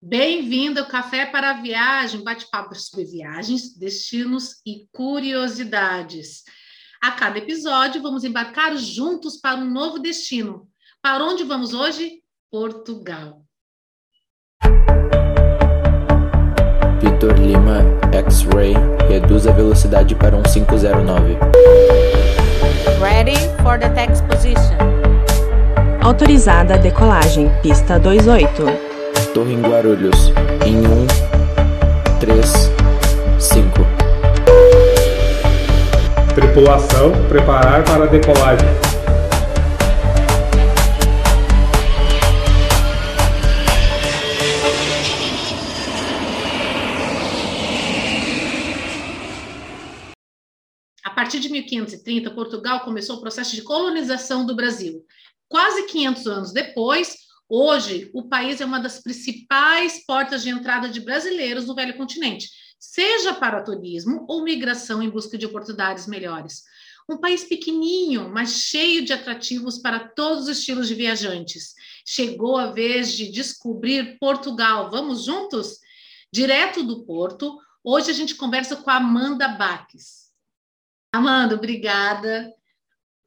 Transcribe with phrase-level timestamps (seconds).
[0.00, 6.44] Bem-vindo ao Café para a Viagem, bate-papo sobre viagens, destinos e curiosidades.
[7.02, 10.68] A cada episódio, vamos embarcar juntos para um novo destino.
[11.02, 12.22] Para onde vamos hoje?
[12.48, 13.42] Portugal.
[17.00, 17.82] Vitor Lima,
[18.14, 18.74] X-Ray,
[19.08, 21.34] reduz a velocidade para um 509.
[23.00, 23.34] Ready
[23.64, 24.78] for the text position.
[26.00, 28.87] Autorizada a decolagem, pista 28.
[29.38, 30.32] Torre em Guarulhos,
[30.66, 31.06] em 1,
[32.18, 32.52] 3,
[33.38, 33.72] 5.
[36.34, 38.66] Tripulação, preparar para a decolagem.
[51.04, 55.04] A partir de 1530, Portugal começou o processo de colonização do Brasil.
[55.48, 61.00] Quase 500 anos depois, hoje, o país é uma das principais portas de entrada de
[61.00, 66.62] brasileiros no velho continente, seja para turismo ou migração em busca de oportunidades melhores.
[67.08, 71.74] Um país pequenininho, mas cheio de atrativos para todos os estilos de viajantes.
[72.06, 74.90] Chegou a vez de descobrir Portugal.
[74.90, 75.78] Vamos juntos?
[76.30, 80.28] Direto do Porto, hoje a gente conversa com a Amanda Baques.
[81.10, 82.52] Amanda, obrigada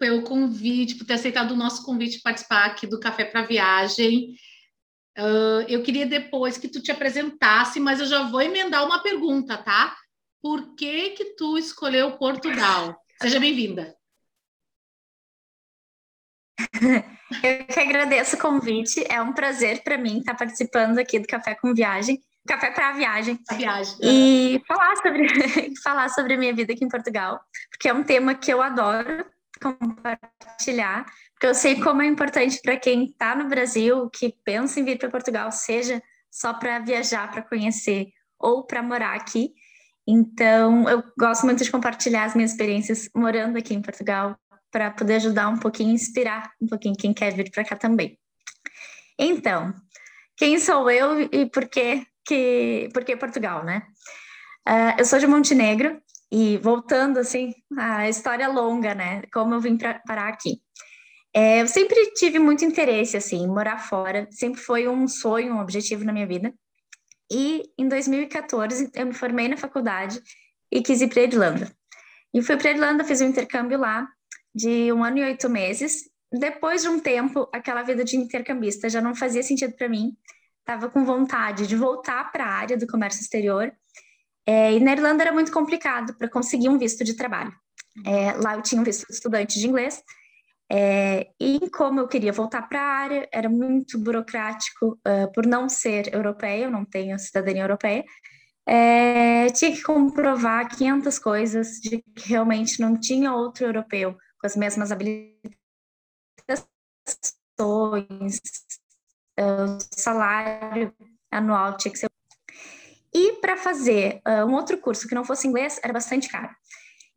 [0.02, 4.34] pelo convite, por ter aceitado o nosso convite de participar aqui do Café para Viagem.
[5.16, 9.60] Uh, eu queria depois que tu te apresentasse, mas eu já vou emendar uma pergunta,
[9.60, 9.96] tá?
[10.42, 13.00] Por que que tu escolheu Portugal?
[13.22, 13.96] Seja bem-vinda.
[17.44, 19.06] Eu que agradeço o convite.
[19.08, 22.94] É um prazer para mim estar participando aqui do Café com Viagem, Café para a
[22.94, 23.40] Viagem.
[23.50, 23.96] A viagem.
[24.02, 25.28] E falar sobre
[25.82, 29.26] falar sobre a minha vida aqui em Portugal, porque é um tema que eu adoro
[29.62, 34.84] compartilhar, porque eu sei como é importante para quem está no Brasil, que pensa em
[34.84, 38.08] vir para Portugal, seja só para viajar, para conhecer
[38.40, 39.54] ou para morar aqui.
[40.08, 44.36] Então, eu gosto muito de compartilhar as minhas experiências morando aqui em Portugal,
[44.72, 48.18] para poder ajudar um pouquinho, inspirar um pouquinho quem quer vir para cá também.
[49.20, 49.74] Então,
[50.38, 53.84] quem sou eu e por que, que, por que Portugal, né?
[54.68, 59.24] Uh, eu sou de Montenegro, e voltando, assim, a história longa, né?
[59.34, 60.62] Como eu vim para parar aqui.
[61.34, 64.28] É, eu sempre tive muito interesse, assim, morar fora.
[64.32, 66.54] Sempre foi um sonho, um objetivo na minha vida.
[67.30, 70.22] E em 2014, eu me formei na faculdade
[70.72, 71.72] e quis ir para Irlanda.
[72.34, 74.08] E fui para Irlanda, fiz um intercâmbio lá
[74.56, 76.10] de um ano e oito meses.
[76.32, 80.16] Depois de um tempo, aquela vida de intercambista já não fazia sentido para mim.
[80.60, 83.74] Estava com vontade de voltar para a área do comércio exterior
[84.46, 87.54] é, e na Irlanda era muito complicado para conseguir um visto de trabalho.
[88.06, 90.04] É, lá eu tinha um visto de estudante de inglês,
[90.74, 95.68] é, e como eu queria voltar para a área, era muito burocrático uh, por não
[95.68, 98.06] ser europeia, eu não tenho cidadania europeia.
[98.66, 104.56] É, tinha que comprovar 500 coisas de que realmente não tinha outro europeu com as
[104.56, 105.52] mesmas habilitações,
[109.38, 110.94] o salário
[111.30, 112.10] anual tinha que ser
[113.14, 116.50] e para fazer uh, um outro curso que não fosse inglês era bastante caro.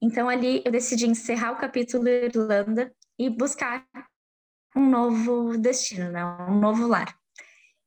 [0.03, 3.87] Então ali eu decidi encerrar o capítulo Irlanda e buscar
[4.77, 6.25] um novo destino, né?
[6.49, 7.15] um novo lar.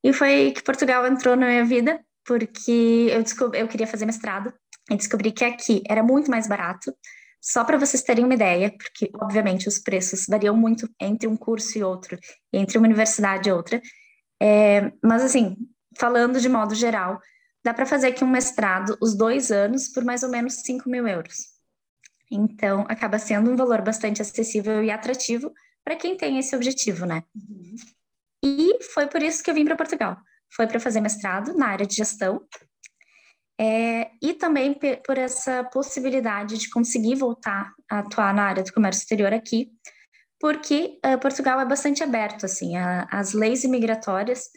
[0.02, 4.52] E foi que Portugal entrou na minha vida, porque eu, descobri, eu queria fazer mestrado
[4.90, 6.94] e descobri que aqui era muito mais barato.
[7.40, 11.78] Só para vocês terem uma ideia, porque obviamente os preços variam muito entre um curso
[11.78, 12.18] e outro,
[12.52, 13.80] entre uma universidade e outra.
[14.40, 15.56] É, mas assim,
[15.96, 17.20] falando de modo geral,
[17.64, 21.06] dá para fazer aqui um mestrado, os dois anos, por mais ou menos 5 mil
[21.06, 21.36] euros.
[22.30, 25.52] Então, acaba sendo um valor bastante acessível e atrativo
[25.84, 27.22] para quem tem esse objetivo, né?
[27.34, 27.76] Uhum.
[28.44, 30.16] E foi por isso que eu vim para Portugal.
[30.54, 32.42] Foi para fazer mestrado na área de gestão.
[33.60, 39.00] É, e também por essa possibilidade de conseguir voltar a atuar na área do comércio
[39.00, 39.72] exterior aqui,
[40.38, 44.48] porque uh, Portugal é bastante aberto, assim, a, as leis imigratórias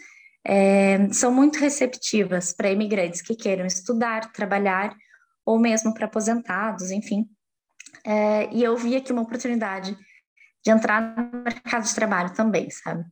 [0.45, 4.95] é, são muito receptivas para imigrantes que queiram estudar, trabalhar,
[5.45, 7.27] ou mesmo para aposentados, enfim.
[8.05, 9.95] É, e eu vi aqui uma oportunidade
[10.63, 13.03] de entrar no mercado de trabalho também, sabe?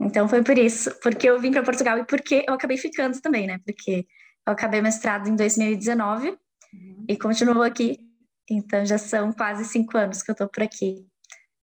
[0.00, 3.46] Então foi por isso, porque eu vim para Portugal e porque eu acabei ficando também,
[3.46, 3.58] né?
[3.64, 4.06] Porque
[4.46, 7.04] eu acabei mestrado em 2019 uhum.
[7.08, 7.98] e continuo aqui.
[8.50, 11.06] Então já são quase cinco anos que eu estou por aqui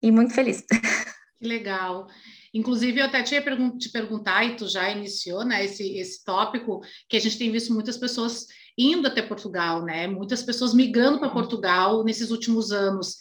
[0.03, 0.65] e muito feliz.
[1.39, 2.07] Que legal.
[2.55, 3.43] Inclusive, eu até tinha
[3.79, 7.73] te perguntar, e tu já iniciou né, esse, esse tópico, que a gente tem visto
[7.73, 8.47] muitas pessoas
[8.77, 10.07] indo até Portugal, né?
[10.07, 13.17] Muitas pessoas migrando para Portugal nesses últimos anos.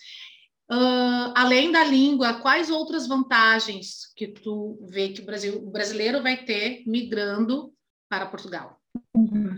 [0.72, 6.24] Uh, além da língua, quais outras vantagens que tu vê que o, Brasil, o brasileiro
[6.24, 7.74] vai ter migrando
[8.10, 8.80] para Portugal?
[9.14, 9.58] Uhum.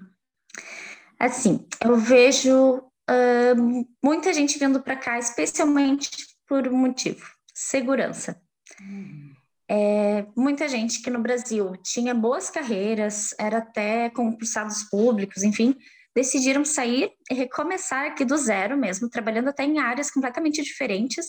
[1.19, 6.09] Assim, eu vejo uh, muita gente vindo para cá, especialmente
[6.47, 8.41] por um motivo: segurança.
[8.81, 9.32] Uhum.
[9.75, 15.75] É, muita gente que no Brasil tinha boas carreiras, era até concursados públicos, enfim,
[16.15, 21.25] decidiram sair e recomeçar aqui do zero mesmo, trabalhando até em áreas completamente diferentes,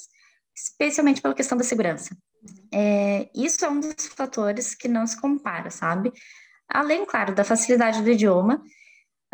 [0.54, 2.14] especialmente pela questão da segurança.
[2.70, 6.12] É, isso é um dos fatores que não se compara, sabe?
[6.68, 8.62] Além, claro, da facilidade do idioma,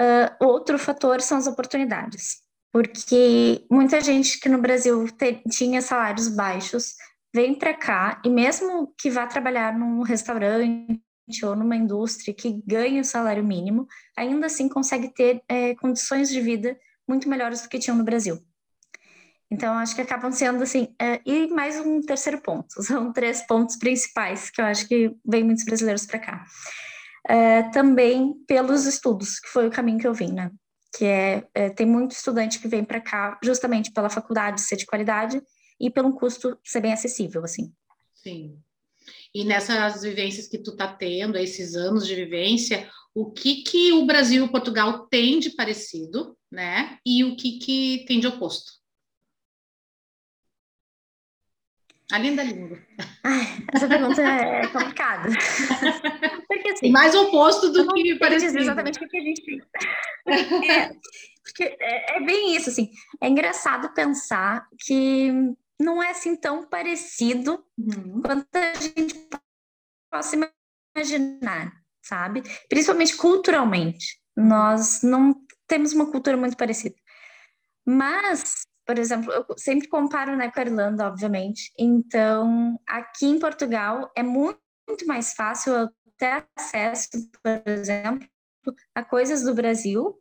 [0.01, 2.43] uh, outro fator são as oportunidades,
[2.73, 6.95] porque muita gente que no Brasil te, tinha salários baixos
[7.35, 11.01] vem para cá e mesmo que vá trabalhar num restaurante
[11.45, 13.87] ou numa indústria que ganha o salário mínimo,
[14.17, 16.77] ainda assim consegue ter é, condições de vida
[17.09, 18.39] muito melhores do que tinham no Brasil.
[19.51, 20.95] Então, acho que acabam sendo assim.
[21.01, 25.43] É, e mais um terceiro ponto, são três pontos principais que eu acho que vem
[25.43, 26.45] muitos brasileiros para cá.
[27.29, 30.51] É, também pelos estudos, que foi o caminho que eu vim, né?
[30.97, 34.87] Que é, é tem muito estudante que vem para cá justamente pela faculdade ser de
[34.87, 35.41] qualidade
[35.81, 37.73] e pelo custo ser bem acessível, assim.
[38.15, 38.59] Sim.
[39.35, 44.05] E nessas vivências que tu tá tendo, esses anos de vivência, o que que o
[44.05, 46.99] Brasil e Portugal têm de parecido, né?
[47.07, 48.81] E o que que tem de oposto?
[52.13, 52.77] A linda língua.
[53.23, 55.29] Ai, essa pergunta é complicada.
[56.49, 56.91] Porque assim.
[56.91, 58.59] Mais oposto do que parecido.
[58.59, 59.63] Exatamente o que a gente.
[60.27, 60.91] É,
[61.45, 62.91] porque é, é bem isso, assim.
[63.21, 65.33] É engraçado pensar que
[65.81, 68.21] não é assim tão parecido uhum.
[68.23, 69.29] quanto a gente
[70.13, 70.37] possa
[70.95, 71.73] imaginar,
[72.03, 72.43] sabe?
[72.69, 74.21] Principalmente culturalmente.
[74.37, 75.35] Nós não
[75.67, 76.95] temos uma cultura muito parecida.
[77.87, 81.73] Mas, por exemplo, eu sempre comparo né, com a Irlanda, obviamente.
[81.79, 85.89] Então, aqui em Portugal é muito, muito mais fácil
[86.19, 87.09] ter acesso,
[87.43, 88.29] por exemplo,
[88.95, 90.20] a coisas do Brasil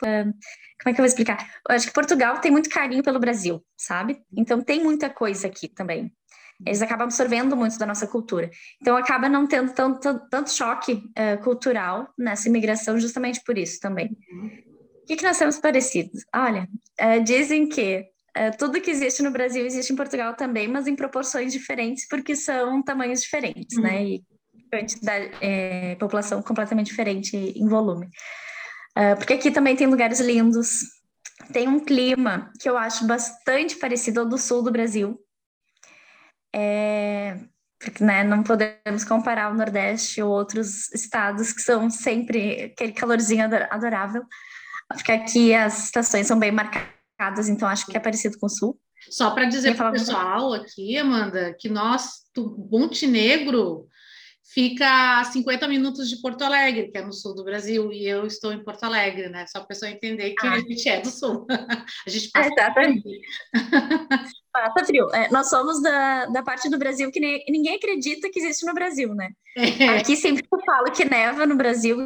[0.00, 1.38] como é que eu vou explicar?
[1.68, 4.20] Eu acho que Portugal tem muito carinho pelo Brasil, sabe?
[4.36, 6.12] Então tem muita coisa aqui também.
[6.66, 8.50] Eles acabam absorvendo muito da nossa cultura.
[8.80, 14.16] Então acaba não tendo tanto, tanto choque uh, cultural nessa imigração justamente por isso também.
[15.02, 16.22] O que, que nós temos parecidos?
[16.34, 16.68] Olha,
[17.00, 18.04] uh, dizem que
[18.36, 22.36] uh, tudo que existe no Brasil existe em Portugal também, mas em proporções diferentes, porque
[22.36, 23.90] são tamanhos diferentes, né?
[23.90, 23.96] uhum.
[23.96, 24.04] né?
[24.04, 24.22] E
[24.70, 28.08] quantidade, é, população completamente diferente em volume.
[28.96, 30.80] Uh, porque aqui também tem lugares lindos,
[31.52, 35.18] tem um clima que eu acho bastante parecido ao do sul do Brasil.
[36.54, 37.38] É,
[37.78, 43.44] porque né, não podemos comparar o Nordeste ou outros estados que são sempre aquele calorzinho
[43.70, 44.22] adorável,
[44.88, 48.78] porque aqui as estações são bem marcadas, então acho que é parecido com o Sul.
[49.08, 53.88] Só para dizer para o pessoal aqui, Amanda, que nós, do Montenegro,
[54.42, 58.26] fica a 50 minutos de Porto Alegre, que é no sul do Brasil, e eu
[58.26, 59.46] estou em Porto Alegre, né?
[59.46, 60.54] Só para a pessoa entender que ah.
[60.54, 61.46] a gente é do sul.
[62.06, 63.20] a gente passa Exatamente.
[64.52, 65.08] Passa frio.
[65.14, 68.74] É, nós somos da, da parte do Brasil que nem, ninguém acredita que existe no
[68.74, 69.30] Brasil, né?
[69.56, 69.98] É.
[69.98, 71.96] Aqui sempre eu falo que neva no Brasil,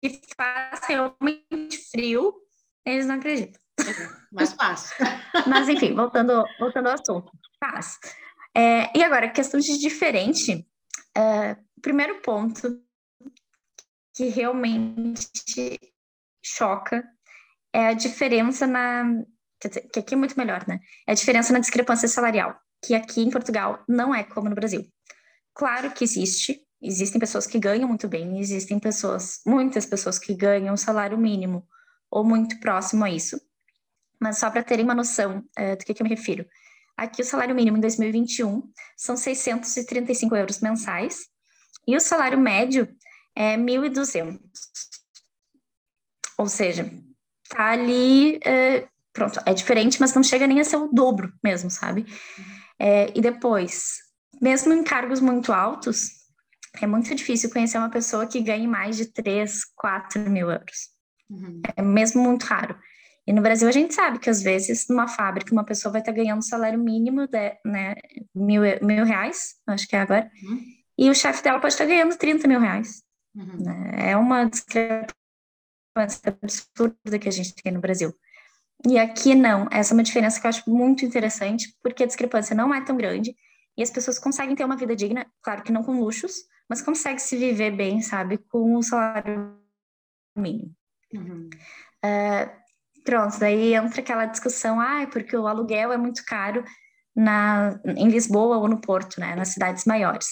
[0.00, 2.32] que faz realmente frio,
[2.86, 3.60] eles não acreditam.
[3.80, 4.96] É, mas fácil.
[5.46, 7.30] Mas enfim, voltando, voltando ao assunto.
[7.58, 7.98] Faz.
[8.54, 10.66] É, e agora, questão de diferente,
[11.16, 12.82] Uh, primeiro ponto
[14.14, 15.80] que realmente
[16.42, 17.04] choca
[17.72, 19.04] é a diferença na.
[19.92, 20.80] que aqui é muito melhor, né?
[21.06, 24.86] É a diferença na discrepância salarial, que aqui em Portugal não é como no Brasil.
[25.54, 30.76] Claro que existe, existem pessoas que ganham muito bem, existem pessoas, muitas pessoas que ganham
[30.76, 31.66] salário mínimo
[32.10, 33.40] ou muito próximo a isso.
[34.20, 36.46] Mas só para terem uma noção uh, do que, que eu me refiro.
[37.02, 38.62] Aqui o salário mínimo em 2021
[38.96, 41.26] são 635 euros mensais
[41.84, 42.86] e o salário médio
[43.34, 44.38] é 1.200.
[46.38, 46.88] Ou seja,
[47.48, 51.68] tá ali, é, pronto, é diferente, mas não chega nem a ser o dobro mesmo,
[51.72, 52.06] sabe?
[52.78, 53.96] É, e depois,
[54.40, 56.08] mesmo em cargos muito altos,
[56.80, 60.90] é muito difícil conhecer uma pessoa que ganhe mais de 3, 4 mil euros.
[61.28, 61.62] Uhum.
[61.76, 62.78] É mesmo muito raro.
[63.26, 66.12] E no Brasil a gente sabe que às vezes numa fábrica uma pessoa vai estar
[66.12, 67.94] ganhando um salário mínimo de né,
[68.34, 70.60] mil, mil reais, acho que é agora, uhum.
[70.98, 73.02] e o chefe dela pode estar ganhando 30 mil reais.
[73.34, 73.62] Uhum.
[73.62, 74.10] Né?
[74.10, 75.12] É uma discrepância
[76.26, 78.12] absurda que a gente tem no Brasil.
[78.86, 82.56] E aqui não, essa é uma diferença que eu acho muito interessante, porque a discrepância
[82.56, 83.36] não é tão grande
[83.76, 86.34] e as pessoas conseguem ter uma vida digna, claro que não com luxos,
[86.68, 89.56] mas conseguem se viver bem, sabe, com o salário
[90.36, 90.74] mínimo.
[91.14, 91.48] Uhum.
[92.04, 92.61] Uh,
[93.04, 96.64] Pronto, daí entra aquela discussão, ah, porque o aluguel é muito caro
[97.14, 100.28] na, em Lisboa ou no Porto, né, nas cidades maiores.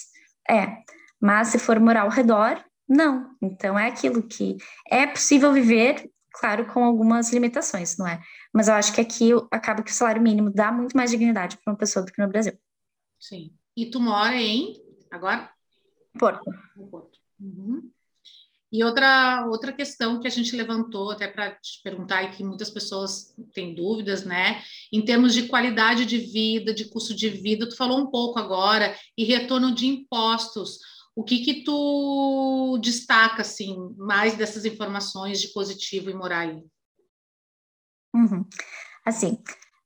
[0.49, 0.79] É,
[1.21, 3.37] mas se for morar ao redor, Não.
[3.41, 4.57] Então é aquilo que
[4.91, 8.21] é possível viver, claro, com algumas limitações, não é?
[8.53, 11.73] Mas eu acho que aqui acaba que o salário mínimo dá muito mais dignidade para
[11.73, 12.59] uma pessoa do que no Brasil.
[13.21, 13.53] Sim.
[13.77, 14.75] E tu mora em
[15.09, 15.49] agora?
[16.19, 16.51] Porto.
[16.91, 17.19] Porto.
[17.39, 17.89] Uhum.
[18.73, 22.71] E outra, outra questão que a gente levantou, até para te perguntar, e que muitas
[22.71, 24.63] pessoas têm dúvidas, né?
[24.93, 28.97] Em termos de qualidade de vida, de custo de vida, tu falou um pouco agora,
[29.19, 30.79] e retorno de impostos.
[31.17, 36.63] O que que tu destaca, assim, mais dessas informações de positivo em morar aí?
[38.15, 38.45] Uhum.
[39.05, 39.37] Assim,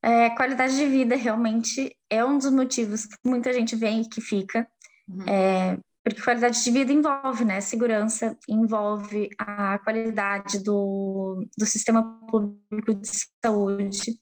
[0.02, 4.20] é, qualidade de vida realmente é um dos motivos que muita gente vem e que
[4.20, 4.68] fica.
[5.08, 5.24] Uhum.
[5.26, 7.62] É, porque qualidade de vida envolve, né?
[7.62, 13.08] Segurança, envolve a qualidade do, do sistema público de
[13.42, 14.20] saúde,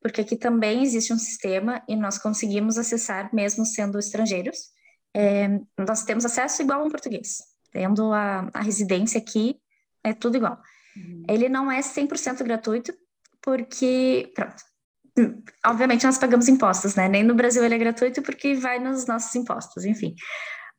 [0.00, 4.58] porque aqui também existe um sistema e nós conseguimos acessar, mesmo sendo estrangeiros.
[5.12, 7.38] É, nós temos acesso igual a um português,
[7.72, 9.56] tendo a, a residência aqui,
[10.04, 10.60] é tudo igual.
[10.96, 11.24] Uhum.
[11.28, 12.94] Ele não é 100% gratuito,
[13.42, 14.62] porque, pronto,
[15.66, 17.08] obviamente nós pagamos impostos, né?
[17.08, 20.14] Nem no Brasil ele é gratuito porque vai nos nossos impostos, enfim.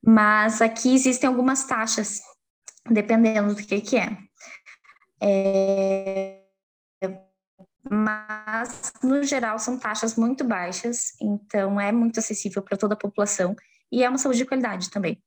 [0.06, 2.22] Mas aqui existem algumas taxas,
[2.90, 4.18] dependendo do que, que é.
[5.22, 6.42] é.
[7.90, 13.56] Mas, no geral, são taxas muito baixas, então é muito acessível para toda a população
[13.92, 15.22] e é uma saúde de qualidade também.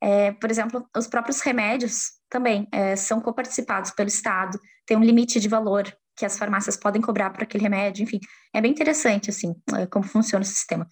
[0.00, 5.38] É, por exemplo, os próprios remédios também é, são coparticipados pelo Estado, tem um limite
[5.38, 5.84] de valor
[6.16, 8.20] que as farmácias podem cobrar por aquele remédio, enfim,
[8.52, 10.86] é bem interessante, assim, é, como funciona o sistema.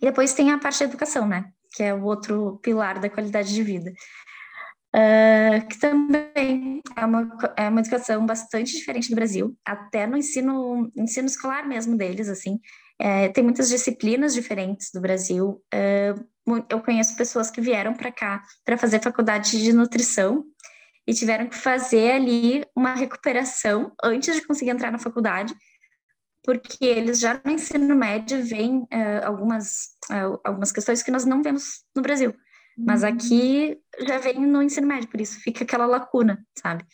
[0.00, 1.52] E depois tem a parte da educação, né?
[1.72, 3.92] Que é o outro pilar da qualidade de vida.
[4.94, 10.92] Uh, que também é uma, é uma educação bastante diferente do Brasil, até no ensino,
[10.94, 12.60] ensino escolar mesmo deles, assim,
[13.00, 15.62] é, tem muitas disciplinas diferentes do Brasil.
[15.74, 20.44] Uh, eu conheço pessoas que vieram para cá para fazer faculdade de nutrição
[21.06, 25.54] e tiveram que fazer ali uma recuperação antes de conseguir entrar na faculdade,
[26.44, 31.42] porque eles já no ensino médio veem uh, algumas, uh, algumas questões que nós não
[31.42, 32.30] vemos no Brasil.
[32.30, 32.84] Uhum.
[32.86, 36.84] Mas aqui já vem no ensino médio, por isso fica aquela lacuna, sabe?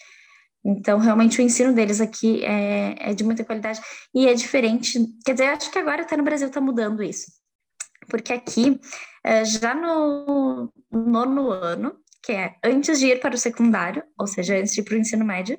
[0.64, 3.80] Então, realmente, o ensino deles aqui é, é de muita qualidade
[4.14, 4.98] e é diferente.
[5.24, 7.26] Quer dizer, acho que agora até no Brasil está mudando isso.
[8.08, 8.78] Porque aqui,
[9.26, 14.56] uh, já no nono ano, que é antes de ir para o secundário, ou seja,
[14.58, 15.58] antes de ir para o ensino médio,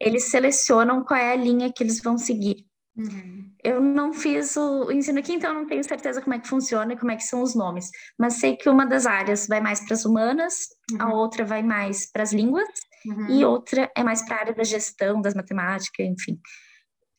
[0.00, 2.64] eles selecionam qual é a linha que eles vão seguir.
[2.96, 3.50] Uhum.
[3.62, 6.96] Eu não fiz o ensino aqui, então não tenho certeza como é que funciona e
[6.96, 7.90] como é que são os nomes.
[8.18, 11.02] Mas sei que uma das áreas vai mais para as humanas, uhum.
[11.02, 12.68] a outra vai mais para as línguas
[13.06, 13.30] uhum.
[13.30, 16.38] e outra é mais para a área da gestão, das matemáticas, enfim.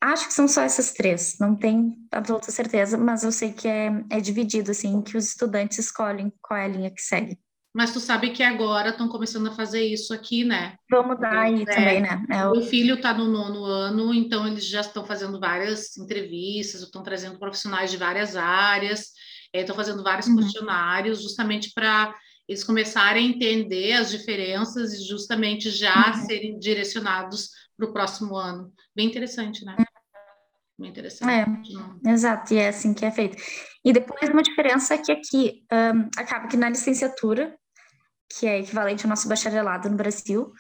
[0.02, 3.92] Acho que são só essas três, não tenho absoluta certeza, mas eu sei que é,
[4.10, 7.40] é dividido, assim, que os estudantes escolhem qual é a linha que segue.
[7.76, 10.78] Mas tu sabe que agora estão começando a fazer isso aqui, né?
[10.90, 12.26] Vamos mudar aí é, também, né?
[12.32, 12.62] É o...
[12.62, 17.92] filho está no nono ano, então eles já estão fazendo várias entrevistas, estão trazendo profissionais
[17.92, 19.12] de várias áreas,
[19.54, 20.38] estão é, fazendo vários uhum.
[20.38, 22.16] questionários, justamente para
[22.48, 26.26] eles começarem a entender as diferenças e justamente já uhum.
[26.26, 28.72] serem direcionados para o próximo ano.
[28.96, 29.76] Bem interessante, né?
[30.80, 31.74] Bem interessante.
[32.06, 33.36] É, exato, e é assim que é feito.
[33.84, 37.54] E depois uma diferença é que aqui um, acaba que na licenciatura
[38.30, 40.52] que é equivalente ao nosso bacharelado no Brasil,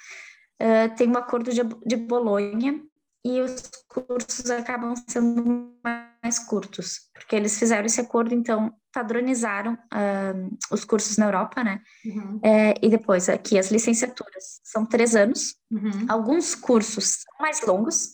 [0.61, 2.81] uh, tem um acordo de, de Bolonha
[3.25, 10.57] e os cursos acabam sendo mais curtos, porque eles fizeram esse acordo, então padronizaram uh,
[10.71, 11.81] os cursos na Europa, né?
[12.05, 12.39] Uhum.
[12.43, 16.05] É, e depois aqui as licenciaturas são três anos, uhum.
[16.07, 18.11] alguns cursos são mais longos,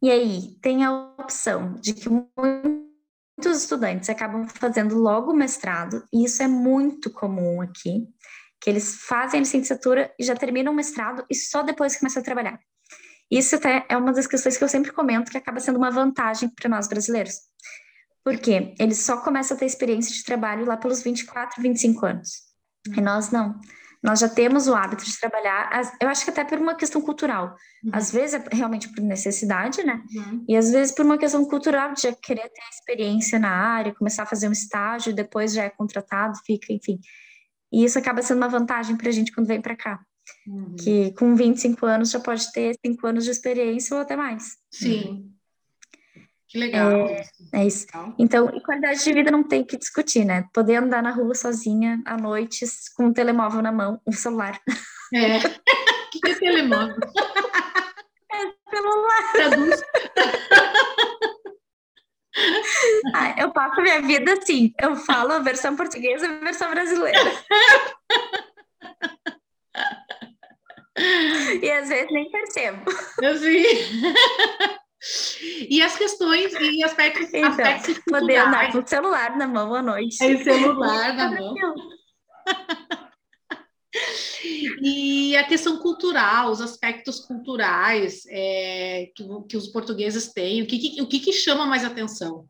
[0.00, 6.24] e aí tem a opção de que muitos estudantes acabam fazendo logo o mestrado, e
[6.24, 8.06] isso é muito comum aqui
[8.60, 12.24] que eles fazem a licenciatura e já terminam o mestrado e só depois começam a
[12.24, 12.60] trabalhar.
[13.30, 16.48] Isso até é uma das questões que eu sempre comento que acaba sendo uma vantagem
[16.48, 17.34] para nós brasileiros.
[18.24, 22.30] Porque eles só começam a ter experiência de trabalho lá pelos 24, 25 anos.
[22.96, 23.58] E nós não.
[24.02, 27.56] Nós já temos o hábito de trabalhar, eu acho que até por uma questão cultural.
[27.82, 27.90] Uhum.
[27.92, 30.00] Às vezes é realmente por necessidade, né?
[30.14, 30.44] Uhum.
[30.48, 34.22] E às vezes por uma questão cultural de já querer ter experiência na área, começar
[34.22, 37.00] a fazer um estágio, depois já é contratado, fica, enfim.
[37.72, 40.00] E isso acaba sendo uma vantagem para a gente quando vem para cá.
[40.46, 40.76] Uhum.
[40.76, 44.56] Que com 25 anos já pode ter 5 anos de experiência ou até mais.
[44.70, 45.30] Sim.
[46.48, 46.90] Que legal.
[47.08, 47.22] É,
[47.52, 47.86] é isso.
[48.18, 50.46] Então, qualidade de vida não tem que discutir, né?
[50.52, 52.64] Poder andar na rua sozinha à noite
[52.96, 54.58] com um telemóvel na mão, um celular.
[55.14, 55.38] É.
[56.10, 56.96] que é telemóvel?
[58.30, 59.32] É celular.
[59.32, 59.80] Traduz.
[63.14, 67.32] Ah, eu passo minha vida assim, eu falo a versão portuguesa e a versão brasileira.
[71.62, 72.90] e às vezes nem percebo.
[73.24, 73.64] Assim.
[75.70, 79.82] E as questões e aspectos, Então, aspectos poder andar com o celular na mão à
[79.82, 80.16] noite.
[80.22, 81.54] É o celular na mão.
[84.80, 90.78] E a questão cultural, os aspectos culturais é, que, que os portugueses têm, o que,
[90.78, 92.48] que- o que, que chama mais atenção?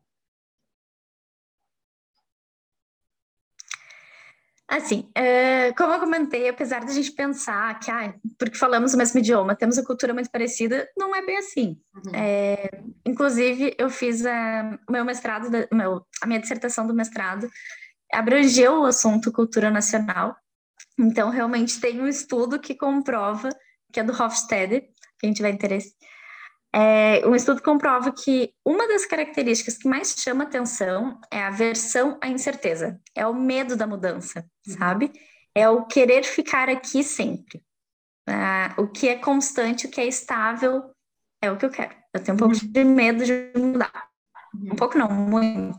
[4.68, 8.98] Assim, é, como eu comentei, apesar de a gente pensar que, ah, porque falamos o
[8.98, 11.80] mesmo idioma, temos a cultura muito parecida, não é bem assim.
[11.94, 12.14] Uhum.
[12.14, 12.68] É,
[13.06, 17.48] inclusive, eu fiz a, o meu mestrado, meu, a minha dissertação do mestrado,
[18.12, 20.36] abrangeu o assunto cultura nacional.
[20.98, 23.50] Então, realmente tem um estudo que comprova,
[23.92, 24.88] que é do Hofstede,
[25.18, 25.94] quem tiver interesse,
[26.74, 32.18] é, um estudo comprova que uma das características que mais chama atenção é a aversão
[32.22, 35.10] à incerteza, é o medo da mudança, sabe?
[35.54, 37.62] É o querer ficar aqui sempre.
[38.28, 40.90] Ah, o que é constante, o que é estável,
[41.42, 41.94] é o que eu quero.
[42.12, 44.08] Eu tenho um pouco de medo de mudar.
[44.54, 45.78] Um pouco não, muito.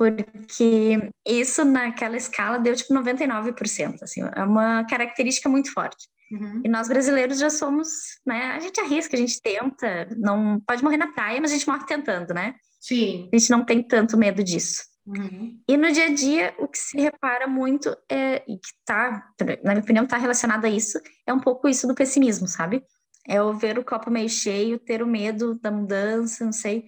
[0.00, 6.08] Porque isso naquela escala deu tipo 99%, assim, é uma característica muito forte.
[6.32, 6.62] Uhum.
[6.64, 7.88] E nós brasileiros já somos,
[8.24, 8.52] né?
[8.56, 11.84] A gente arrisca, a gente tenta, não pode morrer na praia, mas a gente morre
[11.84, 12.54] tentando, né?
[12.80, 13.28] Sim.
[13.30, 14.84] A gente não tem tanto medo disso.
[15.06, 15.60] Uhum.
[15.68, 19.22] E no dia a dia, o que se repara muito é, e que tá,
[19.62, 22.82] na minha opinião, tá relacionado a isso, é um pouco isso do pessimismo, sabe?
[23.28, 26.86] É o ver o copo meio cheio, ter o medo da mudança, não sei.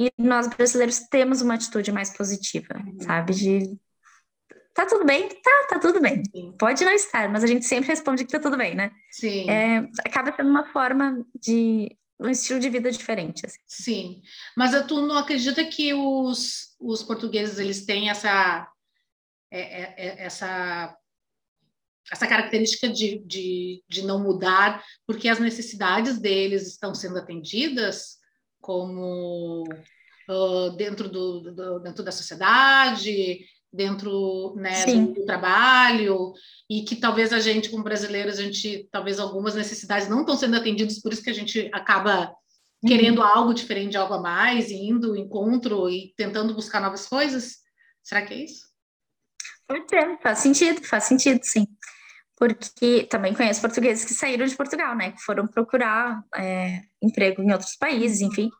[0.00, 3.34] E nós brasileiros temos uma atitude mais positiva, sabe?
[3.34, 3.78] De
[4.72, 6.22] tá tudo bem, tá, tá tudo bem.
[6.58, 8.90] Pode não estar, mas a gente sempre responde que tá tudo bem, né?
[9.10, 9.50] Sim.
[9.50, 13.44] É, acaba sendo uma forma de um estilo de vida diferente.
[13.44, 13.58] assim.
[13.66, 14.22] Sim,
[14.56, 18.66] mas tu não acredita que os, os portugueses eles têm essa
[19.50, 20.96] é- é- é- essa
[22.10, 28.19] essa característica de, de, de não mudar porque as necessidades deles estão sendo atendidas
[28.60, 29.64] como
[30.28, 33.40] ah, dentro do, do- dentro da sociedade
[33.72, 36.32] dentro né, do, do trabalho
[36.68, 40.56] e que talvez a gente como brasileiros a gente talvez algumas necessidades não estão sendo
[40.56, 42.34] atendidas por isso que a gente acaba
[42.86, 47.58] querendo algo diferente, algo a mais, e indo ao encontro e tentando buscar novas coisas?
[48.02, 48.62] Será que é isso?
[49.68, 51.66] Pode ser, faz sentido, faz sentido, sim.
[52.40, 55.12] Porque também conheço portugueses que saíram de Portugal, né?
[55.12, 58.50] Que foram procurar é, emprego em outros países, enfim.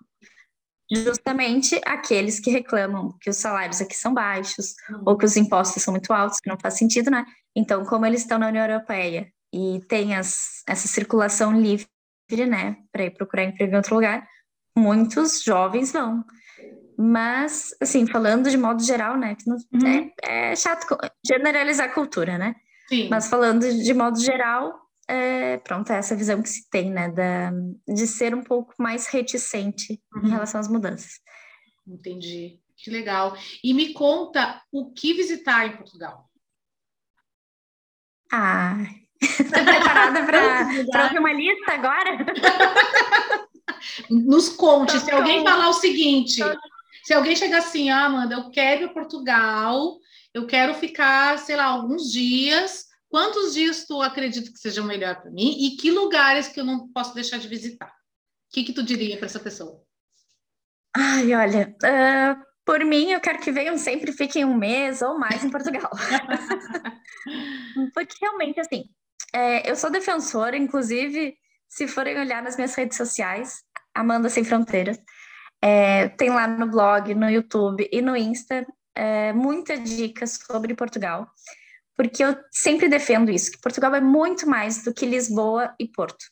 [0.93, 4.75] Justamente aqueles que reclamam que os salários aqui são baixos,
[5.07, 7.25] ou que os impostos são muito altos, que não faz sentido, né?
[7.57, 11.87] Então, como eles estão na União Europeia e tem as, essa circulação livre,
[12.47, 14.29] né, para ir procurar emprego em outro lugar,
[14.77, 16.23] muitos jovens vão.
[16.99, 20.12] Mas, assim, falando de modo geral, né, que não- Uhum.
[20.23, 20.87] é, é chato
[21.27, 22.55] generalizar a cultura, né?
[22.90, 23.09] Sim.
[23.09, 24.74] Mas falando de modo geral,
[25.07, 27.53] é, pronto, é essa visão que se tem, né, da,
[27.88, 30.26] de ser um pouco mais reticente Uhum.
[30.26, 31.20] em relação às mudanças.
[31.87, 32.59] Entendi.
[32.76, 33.37] Que legal.
[33.62, 36.29] E me conta o que visitar em Portugal.
[38.33, 38.76] Ah,
[39.50, 40.24] tá preparada
[40.90, 42.16] para ouvir uma lista agora?
[44.11, 46.57] Nos conte, se Então, alguém falar o seguinte, então-
[47.05, 49.98] se alguém chegar assim, ah, Amanda, eu quero ir Portugal,
[50.33, 55.31] eu quero ficar, sei lá, alguns dias, quantos dias tu acredita que sejam melhor para
[55.31, 57.88] mim e que lugares que eu não posso deixar de visitar?
[57.88, 59.83] O que que tu diria para essa pessoa?
[60.97, 65.45] Ai, olha, ah, por mim, eu quero que venham sempre, fiquem um mês ou mais
[65.45, 65.90] em Portugal.
[67.95, 68.85] Porque realmente, assim,
[69.33, 71.37] é, eu sou defensora, inclusive,
[71.69, 73.62] se forem olhar nas minhas redes sociais,
[73.95, 74.99] Amanda Sem Fronteiras,
[75.62, 81.29] é, tem lá no blog, no YouTube e no Insta é, muitas dicas sobre Portugal,
[81.96, 86.24] porque eu sempre defendo isso, que Portugal é muito mais do que Lisboa e Porto.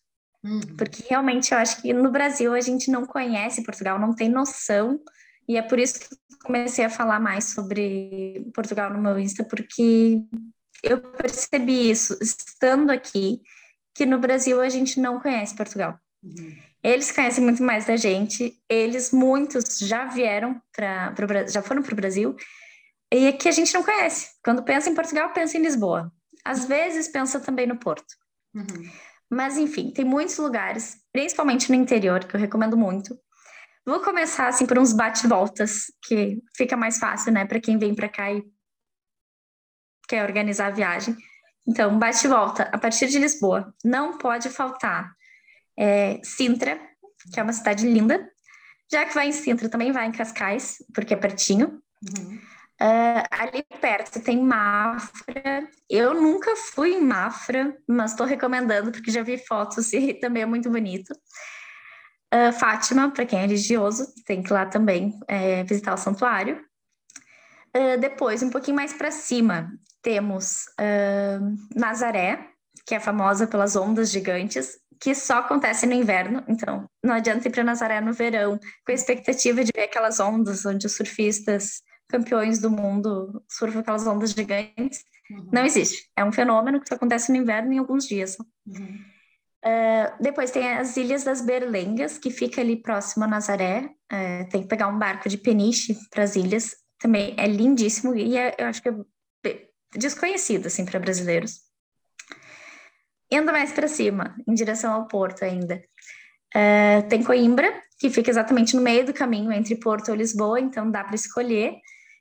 [0.42, 0.60] Uhum.
[0.76, 5.00] Porque realmente eu acho que no Brasil a gente não conhece Portugal, não tem noção,
[5.48, 6.08] e é por isso que
[6.44, 10.22] comecei a falar mais sobre Portugal no meu Insta, porque
[10.82, 13.40] eu percebi isso estando aqui,
[13.94, 15.98] que no Brasil a gente não conhece Portugal.
[16.22, 16.67] Uhum.
[16.82, 21.96] Eles conhecem muito mais da gente, eles, muitos, já vieram para já foram para o
[21.96, 22.36] Brasil,
[23.12, 24.28] e aqui a gente não conhece.
[24.44, 26.12] Quando pensa em Portugal, pensa em Lisboa.
[26.44, 28.14] Às vezes pensa também no Porto.
[28.54, 28.90] Uhum.
[29.30, 33.18] Mas enfim, tem muitos lugares, principalmente no interior, que eu recomendo muito.
[33.84, 38.08] Vou começar assim por uns bate-voltas, que fica mais fácil, né, para quem vem para
[38.08, 38.44] cá e
[40.06, 41.16] quer organizar a viagem.
[41.66, 43.74] Então, bate-volta a partir de Lisboa.
[43.84, 45.14] Não pode faltar
[45.78, 46.78] é, Sintra,
[47.32, 48.28] que é uma cidade linda.
[48.90, 51.80] Já que vai em Sintra, também vai em Cascais, porque é pertinho.
[52.02, 52.38] Uhum.
[52.80, 55.68] Uh, ali perto tem Mafra.
[55.90, 60.46] Eu nunca fui em Mafra, mas estou recomendando porque já vi fotos e também é
[60.46, 61.12] muito bonito.
[62.32, 66.62] Uh, Fátima, para quem é religioso, tem que ir lá também é, visitar o santuário.
[67.76, 70.66] Uh, depois, um pouquinho mais para cima, temos
[71.74, 72.48] Nazaré,
[72.86, 76.42] que é famosa pelas ondas gigantes, que só acontece no inverno.
[76.48, 80.64] Então, não adianta ir para Nazaré no verão, com a expectativa de ver aquelas ondas
[80.66, 85.04] onde os surfistas campeões do mundo surfam aquelas ondas gigantes.
[85.30, 85.50] Uhum.
[85.52, 86.08] Não existe.
[86.16, 88.36] É um fenômeno que só acontece no inverno em alguns dias.
[88.66, 88.98] Uhum.
[89.64, 93.90] Uh, depois tem as Ilhas das Berlengas, que fica ali próximo a Nazaré.
[94.10, 96.76] Uh, tem que pegar um barco de peniche para as ilhas.
[96.98, 98.94] Também é lindíssimo e é, eu acho que é
[99.96, 101.67] desconhecido assim para brasileiros.
[103.30, 105.82] Indo mais para cima, em direção ao porto ainda.
[106.54, 110.90] Uh, tem Coimbra, que fica exatamente no meio do caminho entre Porto e Lisboa, então
[110.90, 111.74] dá para escolher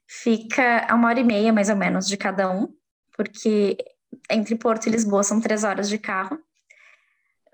[0.07, 2.73] fica a uma hora e meia, mais ou menos, de cada um,
[3.15, 3.77] porque
[4.31, 6.39] entre Porto e Lisboa são três horas de carro.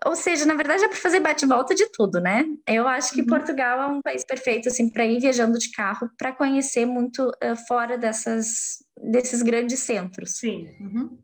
[0.06, 2.46] Ou seja, na verdade é para fazer bate-volta de tudo, né?
[2.68, 3.28] Eu acho que uhum.
[3.28, 7.56] Portugal é um país perfeito assim para ir viajando de carro, para conhecer muito uh,
[7.68, 10.39] fora dessas desses grandes centros.
[10.39, 10.68] Sim.
[10.80, 11.18] Uhum.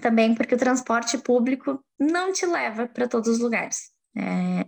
[0.00, 3.90] Também porque o transporte público não te leva para todos os lugares.
[4.16, 4.66] É,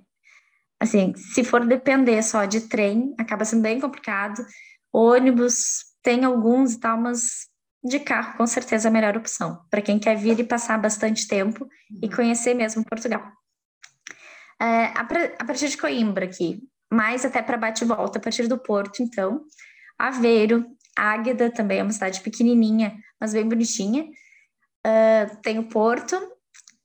[0.81, 4.45] assim, se for depender só de trem, acaba sendo bem complicado.
[4.93, 7.49] Ônibus tem alguns e tal, mas
[7.85, 11.29] de carro com certeza é a melhor opção para quem quer vir e passar bastante
[11.29, 12.01] tempo uhum.
[12.03, 13.23] e conhecer mesmo Portugal.
[14.61, 15.07] É, a,
[15.39, 16.61] a, partir de Coimbra aqui,
[16.93, 19.45] mais até para bate volta, a partir do Porto, então,
[19.97, 24.09] Aveiro, Águeda também é uma cidade pequenininha, mas bem bonitinha.
[24.87, 26.17] Uh, tem o Porto,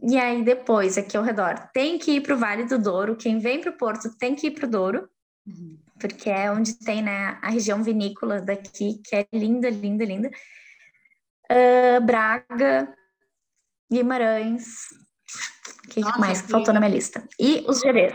[0.01, 3.15] e aí depois, aqui ao redor, tem que ir para o Vale do Douro.
[3.15, 5.09] Quem vem para o Porto tem que ir para o Douro.
[5.45, 10.29] Uhum porque é onde tem né, a região vinícola daqui, que é linda, linda, linda.
[11.49, 12.93] Uh, Braga,
[13.89, 14.65] Guimarães,
[15.85, 17.25] o que Nossa, mais que faltou na minha lista?
[17.39, 18.13] E os Jerez.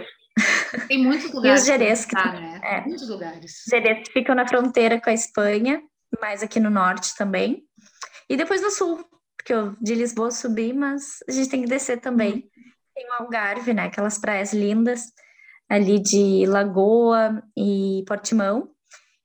[0.86, 1.60] Tem muitos lugares.
[1.60, 2.60] e os Jerez, que tá, né?
[2.62, 3.64] é, muitos lugares.
[3.70, 5.82] Jerez ficam na fronteira com a Espanha,
[6.20, 7.64] mais aqui no norte também.
[8.28, 9.02] E depois no sul,
[9.48, 12.34] porque eu de Lisboa subi, mas a gente tem que descer também.
[12.34, 12.72] Uhum.
[12.94, 13.84] Tem o Algarve, né?
[13.84, 15.04] Aquelas praias lindas
[15.66, 18.70] ali de Lagoa e Portimão.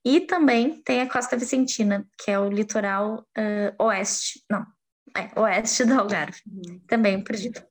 [0.02, 4.64] E também tem a Costa Vicentina, que é o litoral uh, oeste, não,
[5.14, 6.80] é, oeste do Algarve, uhum.
[6.86, 7.62] também perdido.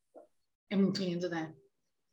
[0.69, 1.51] É muito lindo, né?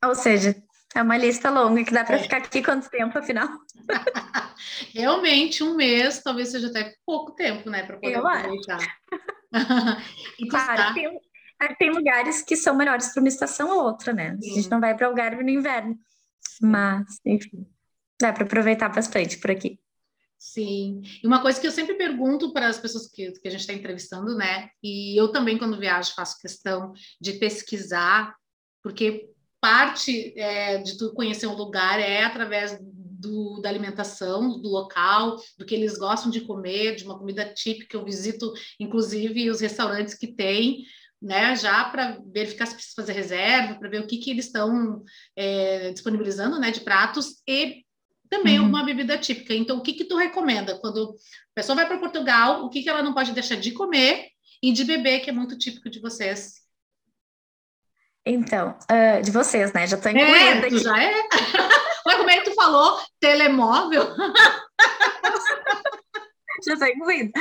[0.03, 0.55] Ou seja,
[0.95, 2.23] é uma lista longa que dá para é.
[2.23, 3.47] ficar aqui quanto tempo, afinal?
[4.93, 8.81] Realmente, um mês talvez seja até pouco tempo, né, para poder Eu aproveitar.
[8.81, 9.30] e
[10.49, 11.19] claro, tem,
[11.77, 14.37] tem, lugares que são melhores para uma estação ou outra, né?
[14.41, 14.51] Sim.
[14.51, 15.97] A gente não vai para o Algarve no inverno.
[16.61, 17.67] Mas, enfim,
[18.19, 19.79] dá para aproveitar bastante por aqui.
[20.37, 21.01] Sim.
[21.23, 23.73] E uma coisa que eu sempre pergunto para as pessoas que, que a gente está
[23.73, 24.69] entrevistando, né?
[24.81, 28.35] E eu também, quando viajo, faço questão de pesquisar,
[28.81, 32.79] porque parte é, de tu conhecer um lugar é através
[33.21, 37.95] do, da alimentação, do local, do que eles gostam de comer, de uma comida típica.
[37.95, 40.83] Eu visito, inclusive, os restaurantes que tem
[41.21, 45.03] né, já para verificar se precisa fazer reserva, para ver o que, que eles estão
[45.35, 47.85] é, disponibilizando, né, de pratos e
[48.27, 48.65] também uhum.
[48.65, 49.53] uma bebida típica.
[49.53, 52.89] Então, o que que tu recomenda quando a pessoa vai para Portugal, o que que
[52.89, 54.29] ela não pode deixar de comer
[54.63, 56.61] e de beber, que é muito típico de vocês?
[58.25, 59.85] Então, uh, de vocês, né?
[59.85, 60.77] Já estou incluída é, aqui.
[60.79, 61.13] já é?
[62.05, 62.99] Mas como é que tu falou?
[63.19, 64.15] Telemóvel?
[66.65, 67.31] já estou incluída.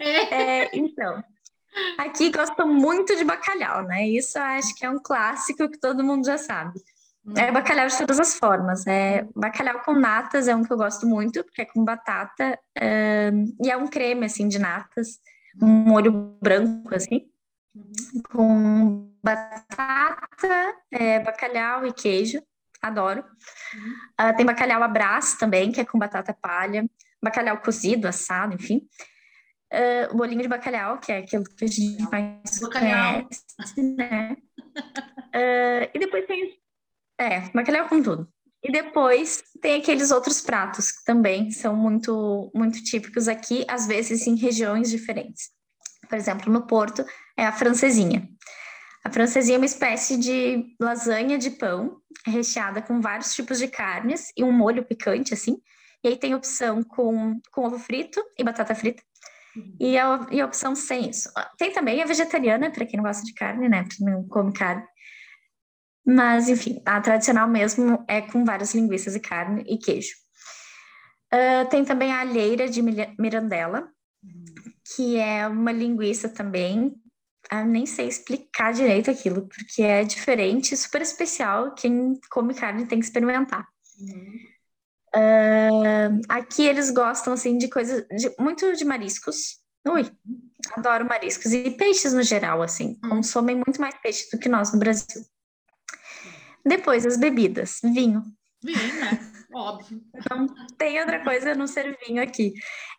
[0.00, 0.34] É.
[0.34, 1.22] É, então,
[1.98, 4.06] Aqui gostam muito de bacalhau, né?
[4.06, 6.80] Isso eu acho que é um clássico que todo mundo já sabe.
[7.36, 7.52] É uhum.
[7.52, 8.86] bacalhau de todas as formas.
[8.86, 12.58] É bacalhau com natas é um que eu gosto muito, porque é com batata
[13.62, 15.20] e é um creme assim de natas,
[15.62, 16.10] um molho
[16.42, 17.28] branco assim,
[17.74, 18.22] uhum.
[18.32, 22.42] com batata, é, bacalhau e queijo.
[22.82, 23.24] Adoro.
[24.20, 26.88] Uh, tem bacalhau abraço também, que é com batata palha,
[27.22, 28.88] bacalhau cozido, assado, enfim
[29.72, 33.22] uh, bolinho de bacalhau, que é aquilo que a gente mais bacalhau.
[33.22, 34.36] conhece, né?
[35.34, 36.58] Uh, e depois tem...
[37.18, 38.28] É, bacalhau com tudo.
[38.62, 44.26] E depois tem aqueles outros pratos que também são muito, muito típicos aqui, às vezes
[44.26, 45.50] em regiões diferentes.
[46.08, 47.04] Por exemplo, no Porto
[47.36, 48.28] é a francesinha.
[49.04, 54.30] A francesinha é uma espécie de lasanha de pão, recheada com vários tipos de carnes
[54.36, 55.58] e um molho picante, assim.
[56.04, 59.02] E aí tem opção com, com ovo frito e batata frita.
[59.80, 61.30] E a, e a opção sem isso.
[61.58, 63.84] Tem também a vegetariana, para quem não gosta de carne, né?
[64.00, 64.84] Não come carne.
[66.06, 70.14] Mas, enfim, a tradicional mesmo é com várias linguiças e carne e queijo.
[71.32, 72.82] Uh, tem também a alheira de
[73.18, 73.88] Mirandela,
[74.96, 76.94] que é uma linguiça também.
[77.50, 81.74] Eu nem sei explicar direito aquilo, porque é diferente, super especial.
[81.74, 83.66] Quem come carne tem que experimentar.
[85.14, 88.04] Uh, aqui eles gostam assim de coisas
[88.38, 89.58] muito de mariscos.
[89.88, 90.08] Ui,
[90.72, 92.94] adoro mariscos e peixes no geral, assim.
[93.00, 95.22] Consomem muito mais peixe do que nós no Brasil.
[96.64, 98.22] Depois as bebidas, vinho.
[98.62, 99.18] Vinho, né?
[99.52, 100.00] Óbvio.
[100.30, 100.46] Não
[100.78, 102.52] tem outra coisa a não ser vinho aqui.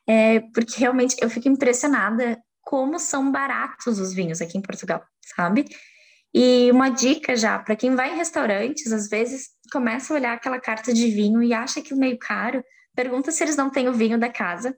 [0.05, 5.03] É, porque realmente eu fico impressionada como são baratos os vinhos aqui em Portugal,
[5.35, 5.65] sabe?
[6.33, 10.57] E uma dica já, para quem vai em restaurantes, às vezes começa a olhar aquela
[10.57, 12.63] carta de vinho e acha aquilo meio caro,
[12.95, 14.73] pergunta se eles não têm o vinho da casa.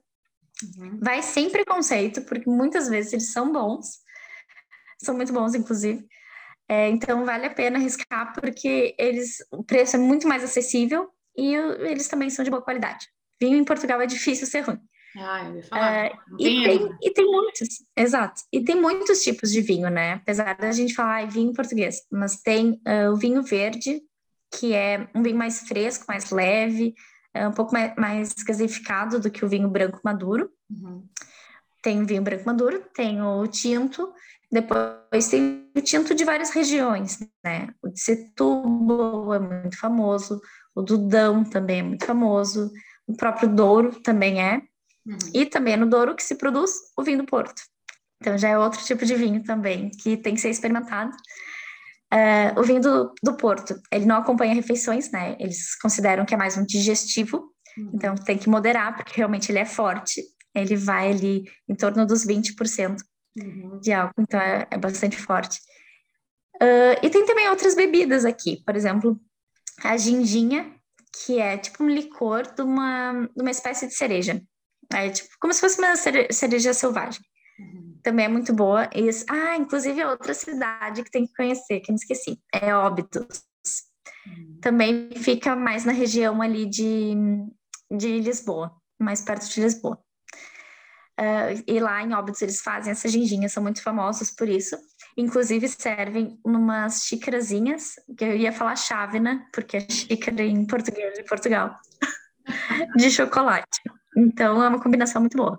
[0.76, 0.98] Uhum.
[1.00, 3.86] Vai sem preconceito, porque muitas vezes eles são bons,
[5.00, 6.04] são muito bons, inclusive.
[6.68, 11.54] É, então vale a pena arriscar, porque eles, o preço é muito mais acessível e
[11.54, 13.06] eles também são de boa qualidade.
[13.40, 14.80] Vinho em Portugal é difícil ser ruim.
[15.16, 16.10] Ah, eu ia falar.
[16.10, 18.42] Uh, e, tem, e tem muitos, exato.
[18.52, 20.14] E tem muitos tipos de vinho, né?
[20.14, 24.02] Apesar da gente falar ah, vinho português, mas tem uh, o vinho verde,
[24.52, 26.94] que é um vinho mais fresco, mais leve,
[27.36, 30.50] uh, um pouco mais, mais gasificado do que o vinho branco maduro.
[30.68, 31.06] Uhum.
[31.82, 34.12] Tem o vinho branco maduro, tem o tinto,
[34.50, 37.68] depois tem o tinto de várias regiões, né?
[37.82, 40.40] O de Setúbal é muito famoso,
[40.74, 42.70] o do Dão também é muito famoso,
[43.06, 44.62] o próprio Douro também é.
[45.06, 45.18] Uhum.
[45.34, 47.62] E também é no Douro que se produz o vinho do Porto.
[48.20, 51.12] Então já é outro tipo de vinho também que tem que ser experimentado.
[52.12, 55.36] Uh, o vinho do, do Porto, ele não acompanha refeições, né?
[55.38, 57.90] Eles consideram que é mais um digestivo, uhum.
[57.94, 60.22] então tem que moderar, porque realmente ele é forte.
[60.54, 62.96] Ele vai ali em torno dos 20%
[63.36, 63.80] uhum.
[63.80, 65.58] de álcool, então é, é bastante forte.
[66.56, 69.20] Uh, e tem também outras bebidas aqui, por exemplo,
[69.82, 70.72] a ginginha,
[71.24, 74.40] que é tipo um licor de uma, de uma espécie de cereja.
[74.92, 77.22] É tipo como se fosse uma cereja selvagem.
[77.58, 77.98] Uhum.
[78.02, 78.88] Também é muito boa.
[78.94, 82.38] E, ah, inclusive é outra cidade que tem que conhecer, que eu não esqueci.
[82.52, 83.42] É Óbidos.
[84.26, 84.58] Uhum.
[84.60, 87.14] Também fica mais na região ali de,
[87.90, 89.98] de Lisboa, mais perto de Lisboa.
[91.18, 94.76] Uh, e lá em Óbidos eles fazem essas ginginhas, são muito famosos por isso.
[95.16, 101.22] Inclusive servem numas xícarazinhas, que eu ia falar chávena, porque é xícara em português de
[101.22, 101.78] Portugal,
[102.96, 103.80] de chocolate.
[104.16, 105.58] Então é uma combinação muito boa.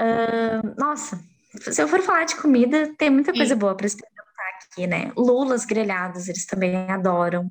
[0.00, 1.20] Uh, nossa,
[1.60, 3.58] se eu for falar de comida, tem muita coisa Sim.
[3.58, 4.22] boa para experimentar
[4.70, 5.12] aqui, né?
[5.16, 7.50] Lulas grelhadas, eles também adoram.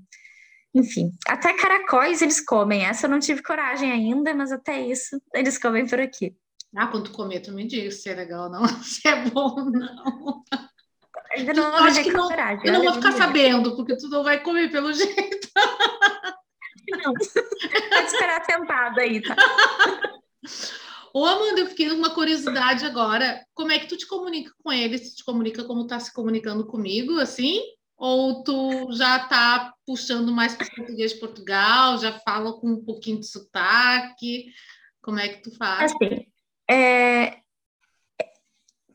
[0.73, 2.85] Enfim, até caracóis eles comem.
[2.85, 6.35] Essa eu não tive coragem ainda, mas até isso eles comem por aqui.
[6.75, 9.69] Ah, quando comer, tu me diz se é legal ou não, se é bom ou
[9.69, 10.43] não.
[11.35, 12.65] Ainda não eu acho que não, coragem.
[12.65, 15.47] Eu não vou ficar sabendo, porque tu não vai comer pelo jeito.
[16.91, 17.13] Não.
[17.13, 19.35] Pode esperar sentada aí, tá?
[21.13, 23.45] Ô, Amanda, eu fiquei com uma curiosidade agora.
[23.53, 25.09] Como é que tu te comunica com eles?
[25.09, 27.59] Tu te comunica como tá se comunicando comigo, assim?
[27.97, 32.83] Ou tu já tá puxando mais para o português de Portugal, já fala com um
[32.83, 34.45] pouquinho de sotaque?
[35.01, 35.91] Como é que tu faz?
[35.91, 36.25] Assim,
[36.69, 37.39] é...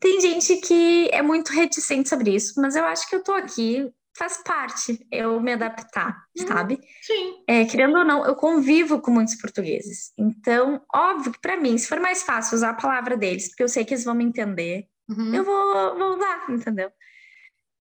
[0.01, 3.93] tem gente que é muito reticente sobre isso, mas eu acho que eu tô aqui
[4.17, 6.47] faz parte eu me adaptar, uhum.
[6.47, 6.81] sabe?
[7.03, 7.45] Sim.
[7.47, 10.13] É, querendo ou não, eu convivo com muitos portugueses.
[10.19, 13.69] Então, óbvio que para mim, se for mais fácil usar a palavra deles, porque eu
[13.69, 15.35] sei que eles vão me entender, uhum.
[15.35, 16.91] eu vou, vou usar, entendeu?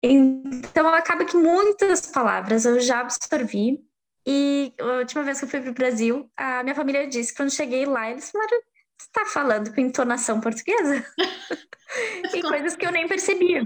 [0.04, 3.80] Então, acaba que muitas palavras eu já absorvi.
[4.26, 7.38] E a última vez que eu fui para o Brasil, a minha família disse que
[7.38, 8.60] quando cheguei lá, eles falaram:
[8.98, 11.06] você está falando com entonação portuguesa?
[12.36, 13.66] e coisas que eu nem percebia.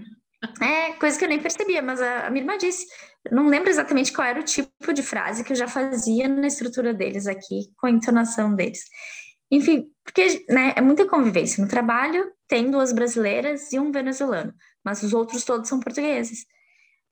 [0.61, 2.85] É, coisa que eu nem percebia, mas a, a minha irmã disse.
[3.31, 6.93] Não lembro exatamente qual era o tipo de frase que eu já fazia na estrutura
[6.93, 8.79] deles aqui, com a entonação deles.
[9.51, 11.61] Enfim, porque né, é muita convivência.
[11.63, 16.45] No trabalho, tem duas brasileiras e um venezuelano, mas os outros todos são portugueses.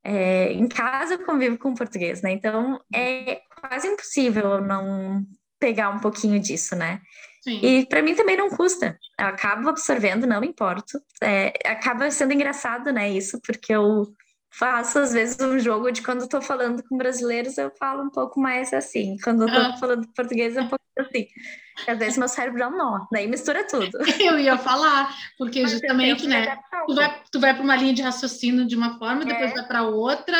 [0.03, 2.31] É, em casa eu convivo com português, né?
[2.31, 5.23] Então é quase impossível não
[5.59, 7.01] pegar um pouquinho disso, né?
[7.41, 7.59] Sim.
[7.63, 8.97] E para mim também não custa.
[9.17, 10.99] Eu acabo absorvendo, não importo.
[11.21, 13.09] É, acaba sendo engraçado, né?
[13.09, 14.07] Isso, porque eu
[14.51, 18.39] faço às vezes um jogo de quando estou falando com brasileiros, eu falo um pouco
[18.39, 19.15] mais assim.
[19.23, 19.77] Quando estou ah.
[19.77, 21.27] falando português, é um pouco assim.
[21.87, 23.97] Às vezes meu cérebro dá um nó, daí mistura tudo.
[24.19, 26.57] Eu ia falar, porque justamente, né?
[26.87, 29.53] Tu vai, tu vai para uma linha de raciocínio de uma forma, depois é.
[29.53, 30.35] vai para outra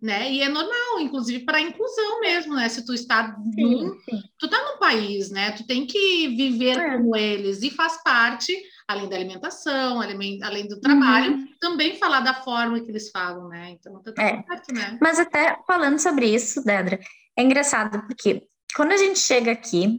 [0.00, 0.30] né?
[0.30, 2.68] E é normal, inclusive para inclusão mesmo, né?
[2.68, 4.22] Se tu está sim, num, sim.
[4.38, 5.52] tu está num país, né?
[5.52, 6.96] Tu tem que viver é.
[6.96, 8.56] como eles e faz parte,
[8.86, 11.48] além da alimentação, além, além do trabalho, uhum.
[11.60, 13.70] também falar da forma que eles falam, né?
[13.70, 14.42] Então tá é.
[14.42, 14.98] certo, né?
[15.00, 16.98] Mas até falando sobre isso, Dedra,
[17.36, 19.98] é engraçado porque quando a gente chega aqui,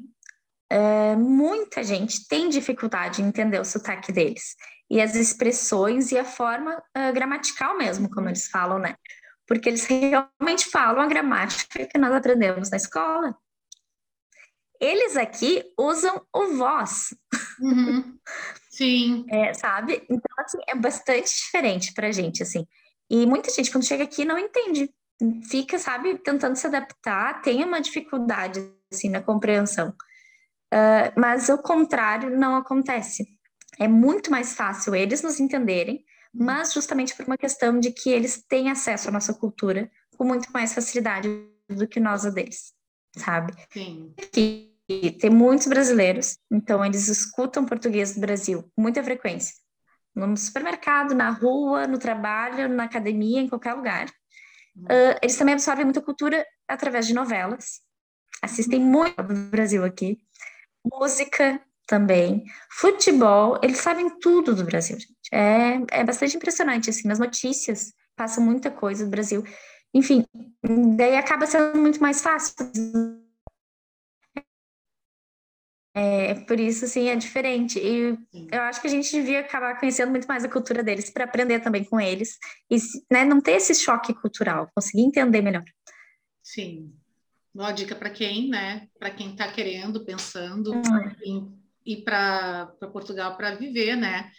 [0.70, 4.56] é, muita gente tem dificuldade em entender o sotaque deles
[4.90, 8.96] e as expressões e a forma uh, gramatical mesmo, como eles falam, né?
[9.50, 13.36] Porque eles realmente falam a gramática que nós aprendemos na escola.
[14.80, 17.16] Eles aqui usam o voz.
[17.60, 18.18] Uhum.
[18.70, 19.26] Sim.
[19.30, 20.06] É, sabe?
[20.10, 22.66] Então, assim, é bastante diferente pra gente, assim.
[23.10, 24.90] E muita gente, quando chega aqui, não entende.
[25.50, 29.90] Fica, sabe, tentando se adaptar, tem uma dificuldade, assim, na compreensão.
[30.74, 33.28] Uh, mas o contrário não acontece.
[33.80, 38.44] É muito mais fácil eles nos entenderem, mas justamente por uma questão de que eles
[38.48, 41.30] têm acesso à nossa cultura com muito mais facilidade
[41.70, 42.74] do que nós a deles,
[43.18, 43.54] sabe?
[43.72, 44.14] Sim.
[44.32, 44.70] Que
[45.20, 49.54] tem muitos brasileiros, então eles escutam português do Brasil com muita frequência.
[50.16, 54.08] No supermercado, na rua, no trabalho, na academia, em qualquer lugar.
[54.76, 57.82] Uh, eles também absorvem muita cultura através de novelas.
[58.42, 60.18] Assistem muito do Brasil aqui
[60.84, 65.19] música também, futebol, eles sabem tudo do Brasil, gente.
[65.32, 69.44] É, é bastante impressionante, assim, nas notícias passa muita coisa do Brasil.
[69.94, 70.26] Enfim,
[70.98, 72.54] daí acaba sendo muito mais fácil.
[75.96, 77.80] É, por isso, assim, é diferente.
[77.80, 78.18] E
[78.52, 81.62] eu acho que a gente devia acabar conhecendo muito mais a cultura deles para aprender
[81.62, 82.38] também com eles
[82.70, 82.78] e
[83.10, 85.64] né, não ter esse choque cultural, conseguir entender melhor.
[86.44, 86.94] Sim.
[87.54, 88.88] Uma dica para quem, né?
[89.00, 91.12] Para quem está querendo, pensando uhum.
[91.24, 94.30] em ir para Portugal para viver, né?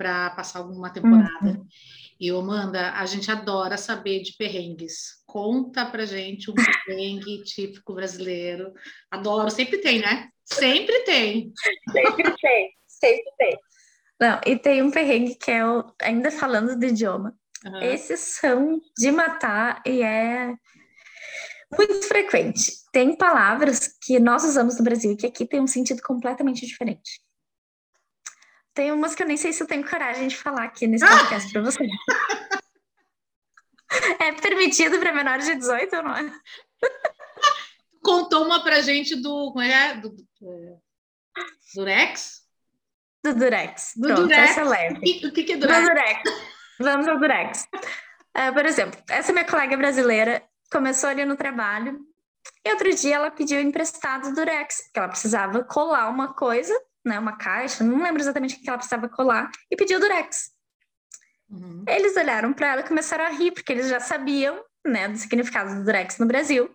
[0.00, 1.44] Para passar alguma temporada.
[1.44, 1.66] Uhum.
[2.18, 5.22] E Amanda, a gente adora saber de perrengues.
[5.26, 8.72] Conta pra gente um perrengue típico brasileiro.
[9.10, 10.30] Adoro, sempre tem, né?
[10.42, 11.52] Sempre tem.
[11.92, 13.58] Sempre tem, sempre tem.
[14.18, 17.34] Não, e tem um perrengue que é o, ainda falando do idioma.
[17.66, 17.82] Uhum.
[17.82, 20.54] Esses são de matar e é
[21.76, 22.72] muito frequente.
[22.90, 27.20] Tem palavras que nós usamos no Brasil que aqui tem um sentido completamente diferente.
[28.74, 31.48] Tem umas que eu nem sei se eu tenho coragem de falar aqui nesse podcast
[31.48, 31.52] ah!
[31.52, 31.88] para você.
[34.20, 36.32] É permitido para menores de 18 ou não é?
[38.02, 39.52] Contou uma pra gente do.
[39.52, 39.94] Como é?
[39.94, 40.76] Do, do, é,
[41.74, 42.42] Durex?
[43.24, 43.92] Do Durex.
[43.96, 44.50] Do Pronto, Durex.
[44.50, 44.96] Essa é leve.
[44.96, 45.80] O que, o que é Durex?
[45.80, 46.22] Do Durex.
[46.78, 47.68] Vamos ao Durex.
[47.74, 52.00] Uh, por exemplo, essa minha colega brasileira começou ali no trabalho
[52.64, 57.36] e outro dia ela pediu emprestado Durex, porque ela precisava colar uma coisa, né, uma
[57.36, 60.50] caixa, não lembro exatamente o que ela precisava colar, e pediu Durex.
[61.48, 61.84] Uhum.
[61.88, 65.74] Eles olharam para ela e começaram a rir, porque eles já sabiam, né, do significado
[65.74, 66.70] do Durex no Brasil,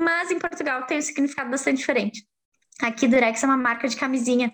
[0.00, 2.26] mas em Portugal tem um significado bastante diferente.
[2.80, 4.52] Aqui Durex é uma marca de camisinha.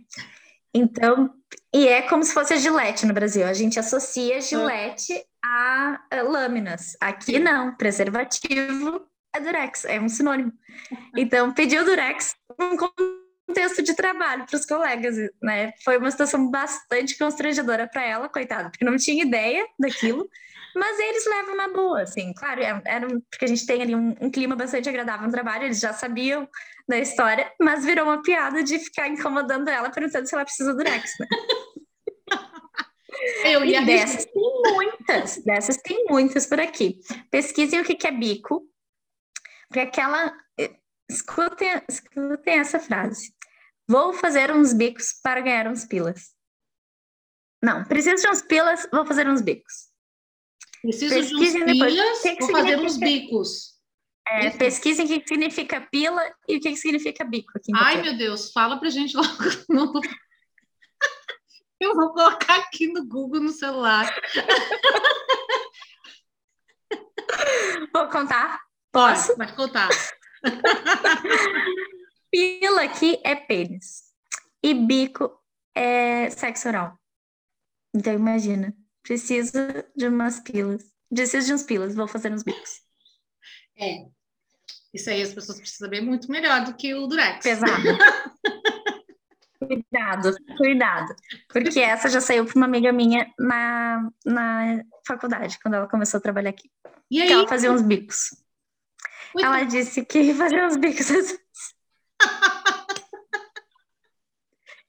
[0.75, 1.35] Então,
[1.75, 3.47] e é como se fosse a Gillette no Brasil.
[3.47, 6.97] A gente associa Gillette a, a lâminas.
[7.01, 10.53] Aqui não, preservativo é Durex, é um sinônimo.
[11.17, 12.77] Então, pediu Durex um
[13.49, 15.73] contexto de trabalho para os colegas, né?
[15.83, 20.29] Foi uma situação bastante constrangedora para ela, coitada, porque não tinha ideia daquilo.
[20.77, 24.15] Mas eles levam na boa, assim, claro, é, era porque a gente tem ali um,
[24.21, 26.49] um, clima bastante agradável no trabalho, eles já sabiam
[26.87, 30.77] da história, mas virou uma piada de ficar incomodando ela, perguntando se ela precisa do
[30.77, 31.27] Durex, né?
[33.45, 37.01] Eu e dessas tem muitas, dessas tem muitas por aqui.
[37.31, 38.63] Pesquisem o que, que é bico,
[39.67, 40.33] porque aquela.
[41.11, 43.33] Escutem, escutem essa frase.
[43.89, 46.35] Vou fazer uns bicos para ganhar uns pilas.
[47.63, 49.89] Não, preciso de uns pilas, vou fazer uns bicos.
[50.83, 53.79] Preciso pesquisem de uns pilas, que que vou fazer uns bicos.
[54.29, 57.51] É, pesquisem o que significa pila e o que significa bico.
[57.57, 59.29] Aqui Ai, meu Deus, fala pra gente logo.
[61.81, 64.13] Eu vou colocar aqui no Google no celular.
[67.95, 68.61] Vou contar?
[68.91, 69.37] Posso?
[69.37, 69.89] Pode, pode contar.
[72.31, 74.05] Pila aqui é pênis.
[74.63, 75.31] E bico
[75.75, 76.99] é sexo oral.
[77.95, 79.59] Então imagina, preciso
[79.97, 80.85] de umas pilas.
[81.09, 82.83] Preciso de uns pilas, vou fazer uns bicos.
[83.79, 84.07] É.
[84.93, 87.43] Isso aí as pessoas precisam saber muito melhor do que o Durex.
[87.43, 87.71] Pesado.
[89.59, 91.15] Cuidado, cuidado.
[91.49, 96.21] Porque essa já saiu para uma amiga minha na, na faculdade, quando ela começou a
[96.21, 96.71] trabalhar aqui.
[97.11, 97.27] E aí?
[97.27, 98.37] Que ela fazia uns bicos.
[99.35, 101.39] Muito ela disse que fazia uns bicos vezes.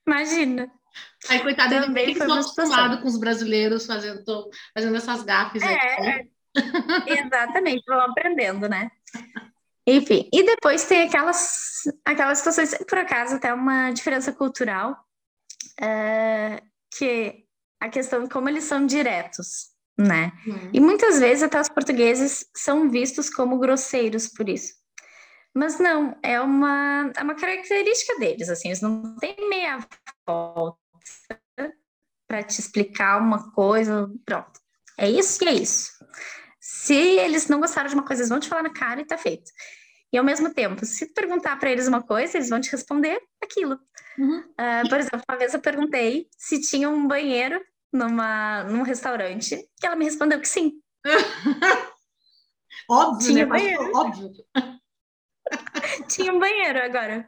[0.05, 0.71] Imagina.
[1.29, 5.61] Aí, Também ele foi acostumado com os brasileiros fazendo, fazendo essas gafes.
[5.61, 6.27] É, é.
[7.05, 8.89] exatamente, vão aprendendo, né?
[9.85, 14.95] Enfim, e depois tem aquelas, aquelas situações, por acaso, até uma diferença cultural,
[15.81, 17.45] uh, que
[17.79, 20.31] a questão de como eles são diretos, né?
[20.45, 20.69] Uhum.
[20.73, 24.78] E muitas vezes até os portugueses são vistos como grosseiros por isso.
[25.53, 29.79] Mas não, é uma, é uma característica deles, assim, eles não têm meia
[30.27, 30.77] volta
[32.27, 34.59] para te explicar uma coisa, pronto.
[34.97, 35.91] É isso e é isso.
[36.59, 39.17] Se eles não gostaram de uma coisa, eles vão te falar na cara e tá
[39.17, 39.51] feito.
[40.13, 43.19] E ao mesmo tempo, se tu perguntar para eles uma coisa, eles vão te responder
[43.41, 43.79] aquilo.
[44.17, 44.39] Uhum.
[44.39, 47.59] Uh, por exemplo, uma vez eu perguntei se tinha um banheiro
[47.91, 50.73] numa, num restaurante, e ela me respondeu que sim.
[52.89, 53.51] Óbvio, Tinha né?
[53.51, 53.91] Banheiro.
[53.95, 54.31] óbvio.
[56.07, 57.27] Tinha um banheiro agora.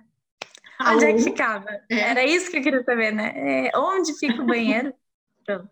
[0.79, 1.69] Ah, Onde é que ficava?
[1.89, 1.99] É.
[1.99, 3.67] Era isso que eu queria saber, né?
[3.67, 4.93] É, onde fica o banheiro?
[5.45, 5.69] Pronto.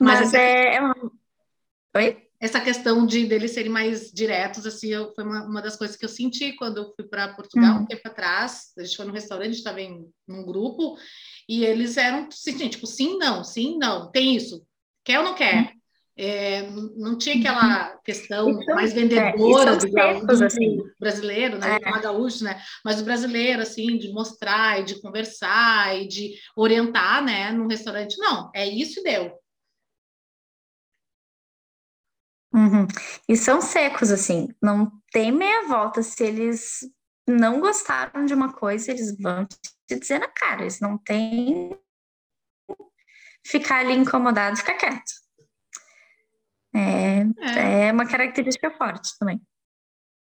[0.00, 0.94] Mas Mas, é, é uma...
[1.96, 2.24] Oi?
[2.40, 6.04] essa questão de deles serem mais diretos, assim, eu- foi uma, uma das coisas que
[6.04, 7.82] eu senti quando eu fui para Portugal Uhum.
[7.82, 8.72] um tempo atrás.
[8.76, 10.98] A gente foi num restaurante, estava em num grupo,
[11.48, 14.66] e eles eram assim, tipo, sim, não, sim, não, tem isso,
[15.02, 15.72] quer ou não quer?
[16.16, 18.62] É, não tinha aquela questão Uhum.
[18.62, 20.76] E são- mais é, vendedora secos, do assim.
[20.98, 21.78] brasileiro, né?
[21.82, 21.88] É.
[21.88, 22.62] É gaúcho, né?
[22.84, 27.50] Mas o brasileiro, assim, de mostrar e de conversar e de orientar, né?
[27.50, 29.36] Num restaurante, não, é isso e deu.
[32.52, 32.86] Uhum.
[33.28, 36.00] E são secos, assim, não tem meia volta.
[36.02, 36.88] Se eles
[37.26, 39.44] não gostaram de uma coisa, eles vão
[39.88, 41.76] te dizer na cara, eles não têm
[43.44, 45.23] ficar ali incomodado, ficar quieto.
[46.74, 47.86] É, É.
[47.88, 49.40] é uma característica forte também.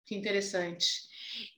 [0.07, 0.87] Que interessante.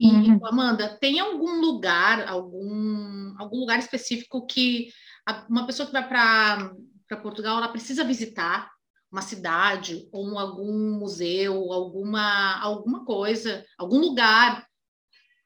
[0.00, 0.46] E, Uhum.
[0.46, 4.88] Amanda, tem algum lugar, algum, algum lugar específico que
[5.26, 8.70] a- uma pessoa que vai para Portugal, ela precisa visitar
[9.10, 14.66] uma cidade ou um- algum museu, alguma, alguma coisa, algum lugar,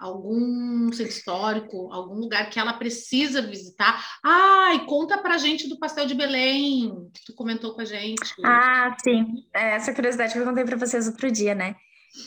[0.03, 4.05] algum centro histórico, algum lugar que ela precisa visitar.
[4.22, 8.34] Ai, conta pra gente do pastel de Belém, que tu comentou com a gente.
[8.44, 9.44] Ah, sim.
[9.55, 11.76] É essa curiosidade que eu contei para vocês outro dia, né?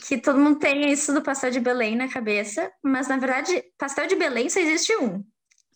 [0.08, 4.06] Que todo mundo tem isso do pastel de Belém na cabeça, mas na verdade, pastel
[4.06, 5.22] de Belém só existe um,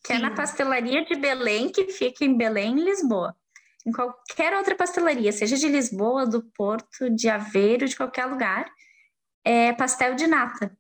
[0.03, 0.35] que é na Sim.
[0.37, 3.37] pastelaria de Belém, que fica em Belém, Lisboa.
[3.87, 8.67] Em qualquer outra pastelaria, seja de Lisboa, do Porto, de Aveiro, de qualquer lugar,
[9.45, 10.77] é pastel de nata.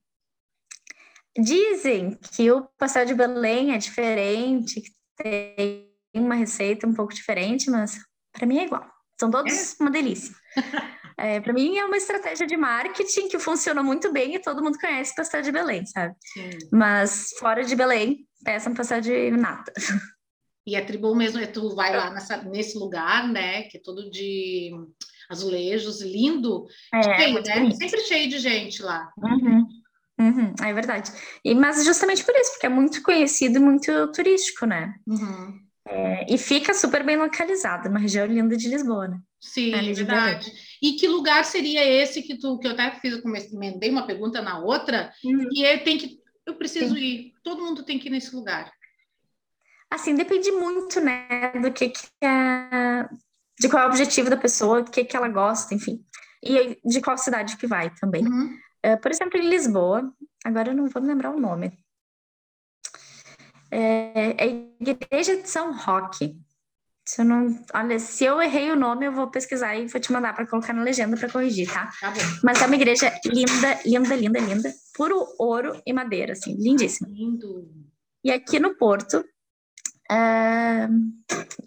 [1.39, 7.70] Dizem que o pastel de Belém é diferente, que tem uma receita um pouco diferente,
[7.70, 7.99] mas
[8.33, 8.85] para mim é igual.
[9.18, 10.35] São todos uma delícia.
[11.18, 14.78] É, para mim é uma estratégia de marketing que funciona muito bem e todo mundo
[14.78, 16.14] conhece pastel de Belém, sabe?
[16.33, 16.49] Sim.
[16.72, 19.70] Mas fora de Belém, peçam pastel de nata.
[20.66, 23.64] E é tribom mesmo, é tu vai lá nessa, nesse lugar, né?
[23.64, 24.70] Que é todo de
[25.28, 27.70] azulejos, lindo, É, cheio, né?
[27.72, 29.12] Sempre cheio de gente lá.
[29.18, 29.66] Uhum.
[30.21, 31.11] Uhum, é verdade.
[31.43, 34.95] E, mas justamente por isso, porque é muito conhecido e muito turístico, né?
[35.07, 35.59] Uhum.
[35.89, 39.18] É, e fica super bem localizado, uma região linda de Lisboa, né?
[39.41, 40.53] Sim, é de verdade.
[40.83, 44.59] E que lugar seria esse que tu, que eu até fiz, comecei uma pergunta na
[44.59, 45.49] outra, Uhum.
[45.53, 47.33] e é, tem que, eu preciso ir.
[47.43, 48.71] Todo mundo tem que ir nesse lugar.
[49.91, 53.09] Assim, depende muito, né, do que, que é,
[53.59, 56.05] de qual é o objetivo da pessoa, do que, que ela gosta, enfim.
[56.43, 58.23] E de qual cidade que vai também.
[58.25, 58.57] Uhum.
[58.83, 60.12] É, por exemplo, em Lisboa,
[60.45, 61.78] agora eu não vou me lembrar o nome.
[63.70, 66.37] É, é a Igreja de São Roque.
[67.07, 70.12] Se eu não, olha, se eu errei o nome, eu vou pesquisar e vou te
[70.12, 71.91] mandar para colocar na legenda para corrigir, tá?
[72.01, 72.20] Tá bom.
[72.45, 77.09] Mas é uma igreja linda, linda, linda, linda, puro ouro e madeira, assim, lindíssima.
[77.11, 77.68] Lindo.
[78.22, 79.24] E aqui no Porto,
[80.11, 80.89] é,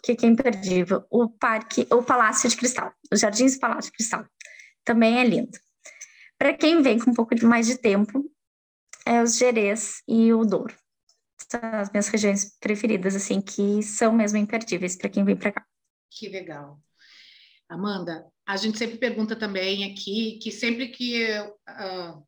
[0.03, 3.97] que que é imperdível, o parque, o Palácio de Cristal, os Jardins do Palácio de
[3.97, 4.25] Cristal,
[4.85, 5.57] também é lindo.
[6.43, 8.29] Para quem vem com um pouco de mais de tempo,
[9.05, 10.75] é os Gerês e o Douro.
[11.49, 15.65] São as minhas regiões preferidas, assim, que são mesmo imperdíveis para quem vem para cá.
[16.11, 16.81] Que legal.
[17.69, 21.25] Amanda, a gente sempre pergunta também aqui que sempre que
[21.65, 22.19] ah,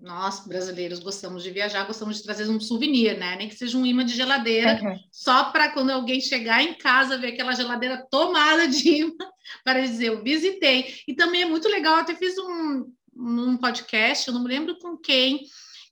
[0.00, 3.34] nós, brasileiros, gostamos de viajar, gostamos de trazer um souvenir, né?
[3.34, 4.78] Nem que seja um imã de geladeira,
[5.10, 9.16] só para quando alguém chegar em casa ver aquela geladeira tomada de imã,
[9.64, 10.94] para dizer, eu visitei.
[11.08, 14.78] E também é muito legal, eu até fiz um, um podcast, eu não me lembro
[14.78, 15.40] com quem,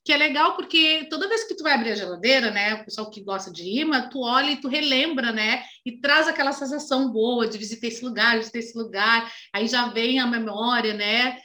[0.05, 3.09] que é legal porque toda vez que tu vai abrir a geladeira, né, o pessoal
[3.09, 7.47] que gosta de imã, tu olha e tu relembra, né, e traz aquela sensação boa
[7.47, 11.39] de visitar esse lugar, visitar esse lugar, aí já vem a memória, né,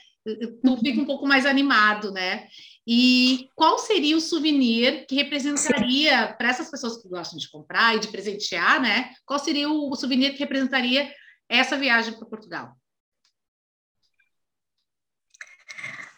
[0.64, 2.48] tu fica um pouco mais animado, né,
[2.86, 8.00] e qual seria o souvenir que representaria, para essas pessoas que gostam de comprar e
[8.00, 11.12] de presentear, né, qual seria o souvenir que representaria
[11.48, 12.76] essa viagem para Portugal?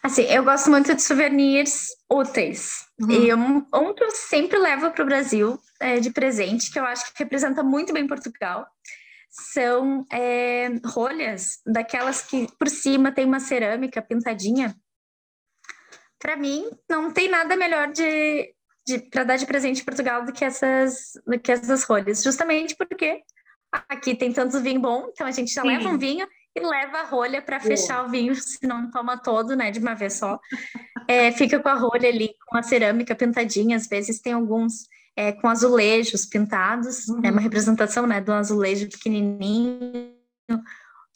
[0.03, 2.87] Assim, eu gosto muito de souvenirs úteis.
[2.99, 3.11] Uhum.
[3.11, 6.85] E um, um que eu sempre levo para o Brasil é, de presente, que eu
[6.85, 8.67] acho que representa muito bem Portugal,
[9.31, 14.75] são é, rolhas daquelas que por cima tem uma cerâmica pintadinha.
[16.19, 18.55] para mim, não tem nada melhor de,
[18.87, 22.23] de para dar de presente em Portugal do que essas, do que essas rolhas.
[22.23, 23.23] Justamente porque
[23.89, 25.69] aqui tem tanto vinho bom, então a gente já Sim.
[25.69, 29.55] leva um vinho e leva a rolha para fechar o vinho, se não toma todo,
[29.55, 30.39] né, de uma vez só.
[31.09, 35.33] É, fica com a rolha ali, com a cerâmica pintadinha, às vezes tem alguns é,
[35.33, 37.21] com azulejos pintados, uhum.
[37.25, 40.15] é uma representação, né, do azulejo pequenininho,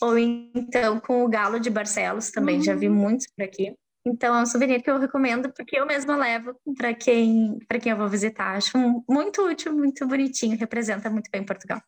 [0.00, 2.62] ou então com o galo de Barcelos também, uhum.
[2.62, 2.94] já vi uhum.
[2.94, 3.74] muitos por aqui.
[4.06, 7.90] Então é um souvenir que eu recomendo porque eu mesma levo para quem para quem
[7.90, 8.54] eu vou visitar.
[8.54, 8.76] Acho
[9.08, 11.80] muito útil, muito bonitinho, representa muito bem Portugal.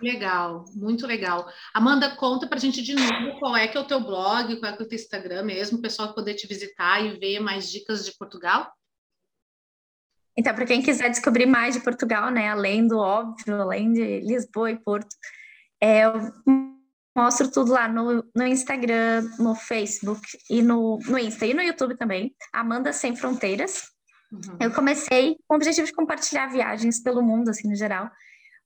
[0.00, 1.46] Legal, muito legal.
[1.72, 4.72] Amanda, conta para a gente de novo qual é que é o teu blog, qual
[4.72, 7.70] é que é o teu Instagram mesmo, o pessoal poder te visitar e ver mais
[7.70, 8.72] dicas de Portugal.
[10.36, 14.70] Então, para quem quiser descobrir mais de Portugal, né, além do óbvio, além de Lisboa
[14.70, 15.14] e Porto,
[15.80, 16.12] é, eu
[17.16, 20.20] mostro tudo lá no, no Instagram, no Facebook
[20.50, 23.84] e no, no Insta e no YouTube também, Amanda Sem Fronteiras.
[24.32, 24.56] Uhum.
[24.60, 28.10] Eu comecei com o objetivo de compartilhar viagens pelo mundo, assim, no geral,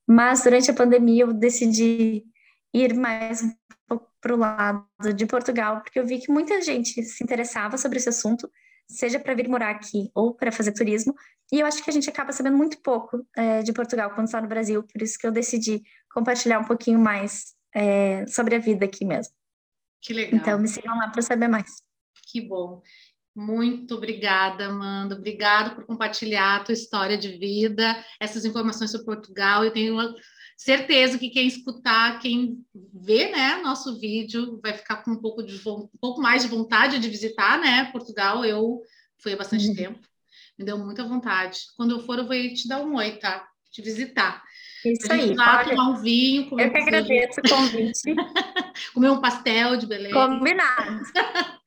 [0.08, 2.24] mas durante a pandemia eu decidi
[2.72, 3.52] ir mais um
[3.86, 7.98] pouco para o lado de Portugal, porque eu vi que muita gente se interessava sobre
[7.98, 8.50] esse assunto,
[8.88, 11.14] seja para vir morar aqui ou para fazer turismo,
[11.52, 14.40] e eu acho que a gente acaba sabendo muito pouco é, de Portugal quando está
[14.40, 18.86] no Brasil, por isso que eu decidi compartilhar um pouquinho mais é, sobre a vida
[18.86, 19.34] aqui mesmo.
[20.00, 20.40] Que legal.
[20.40, 21.82] Então me sigam lá para saber mais.
[22.30, 22.82] Que bom.
[23.38, 25.14] Muito obrigada, Amanda.
[25.14, 29.64] Obrigado por compartilhar a tua história de vida, essas informações sobre Portugal.
[29.64, 29.96] Eu tenho
[30.56, 32.58] certeza que quem escutar, quem
[32.92, 36.98] vê, né, nosso vídeo, vai ficar com um pouco de um pouco mais de vontade
[36.98, 38.44] de visitar, né, Portugal.
[38.44, 38.80] Eu
[39.22, 39.76] fui há bastante uhum.
[39.76, 40.00] tempo,
[40.58, 41.60] me deu muita vontade.
[41.76, 43.46] Quando eu for, eu vou te dar um oi, tá?
[43.70, 44.42] Te visitar.
[44.84, 45.32] Isso aí.
[45.32, 46.50] Lá, tomar um vinho.
[46.50, 48.14] Comer eu que agradeço o convite.
[48.92, 50.12] comer um pastel de beleza.
[50.12, 51.02] Combinado.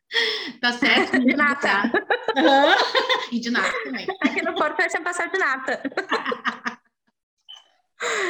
[0.59, 1.19] Tá certo?
[1.19, 1.91] De nata.
[2.35, 2.75] Uhum.
[3.31, 4.07] E de nata também.
[4.21, 5.81] Aqui no Porto vai ser passar de nata.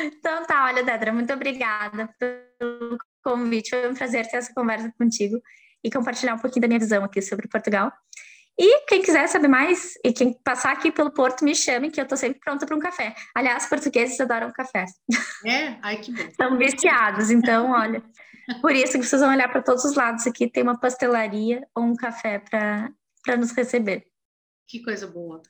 [0.05, 3.69] Então tá, olha, Dedra, muito obrigada pelo convite.
[3.69, 5.41] Foi um prazer ter essa conversa contigo
[5.83, 7.91] e compartilhar um pouquinho da minha visão aqui sobre Portugal.
[8.59, 12.07] E quem quiser saber mais e quem passar aqui pelo Porto, me chame, que eu
[12.07, 13.15] tô sempre pronta para um café.
[13.33, 14.85] Aliás, portugueses adoram café.
[15.45, 15.77] É?
[15.81, 16.29] Ai, que bom.
[16.35, 18.03] São viciados, então, olha.
[18.61, 21.83] Por isso que vocês vão olhar para todos os lados aqui, tem uma pastelaria ou
[21.83, 24.05] um café para nos receber.
[24.67, 25.41] Que coisa boa.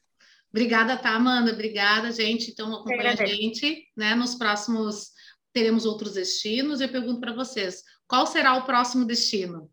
[0.49, 1.54] Obrigada, tá, Amanda?
[1.54, 2.52] Obrigada, gente.
[2.52, 4.16] Então, acompanha a gente, né?
[4.16, 5.12] Nos próximos
[5.54, 6.82] teremos outros destinos.
[6.82, 9.70] Eu pergunto para vocês, qual será o próximo destino?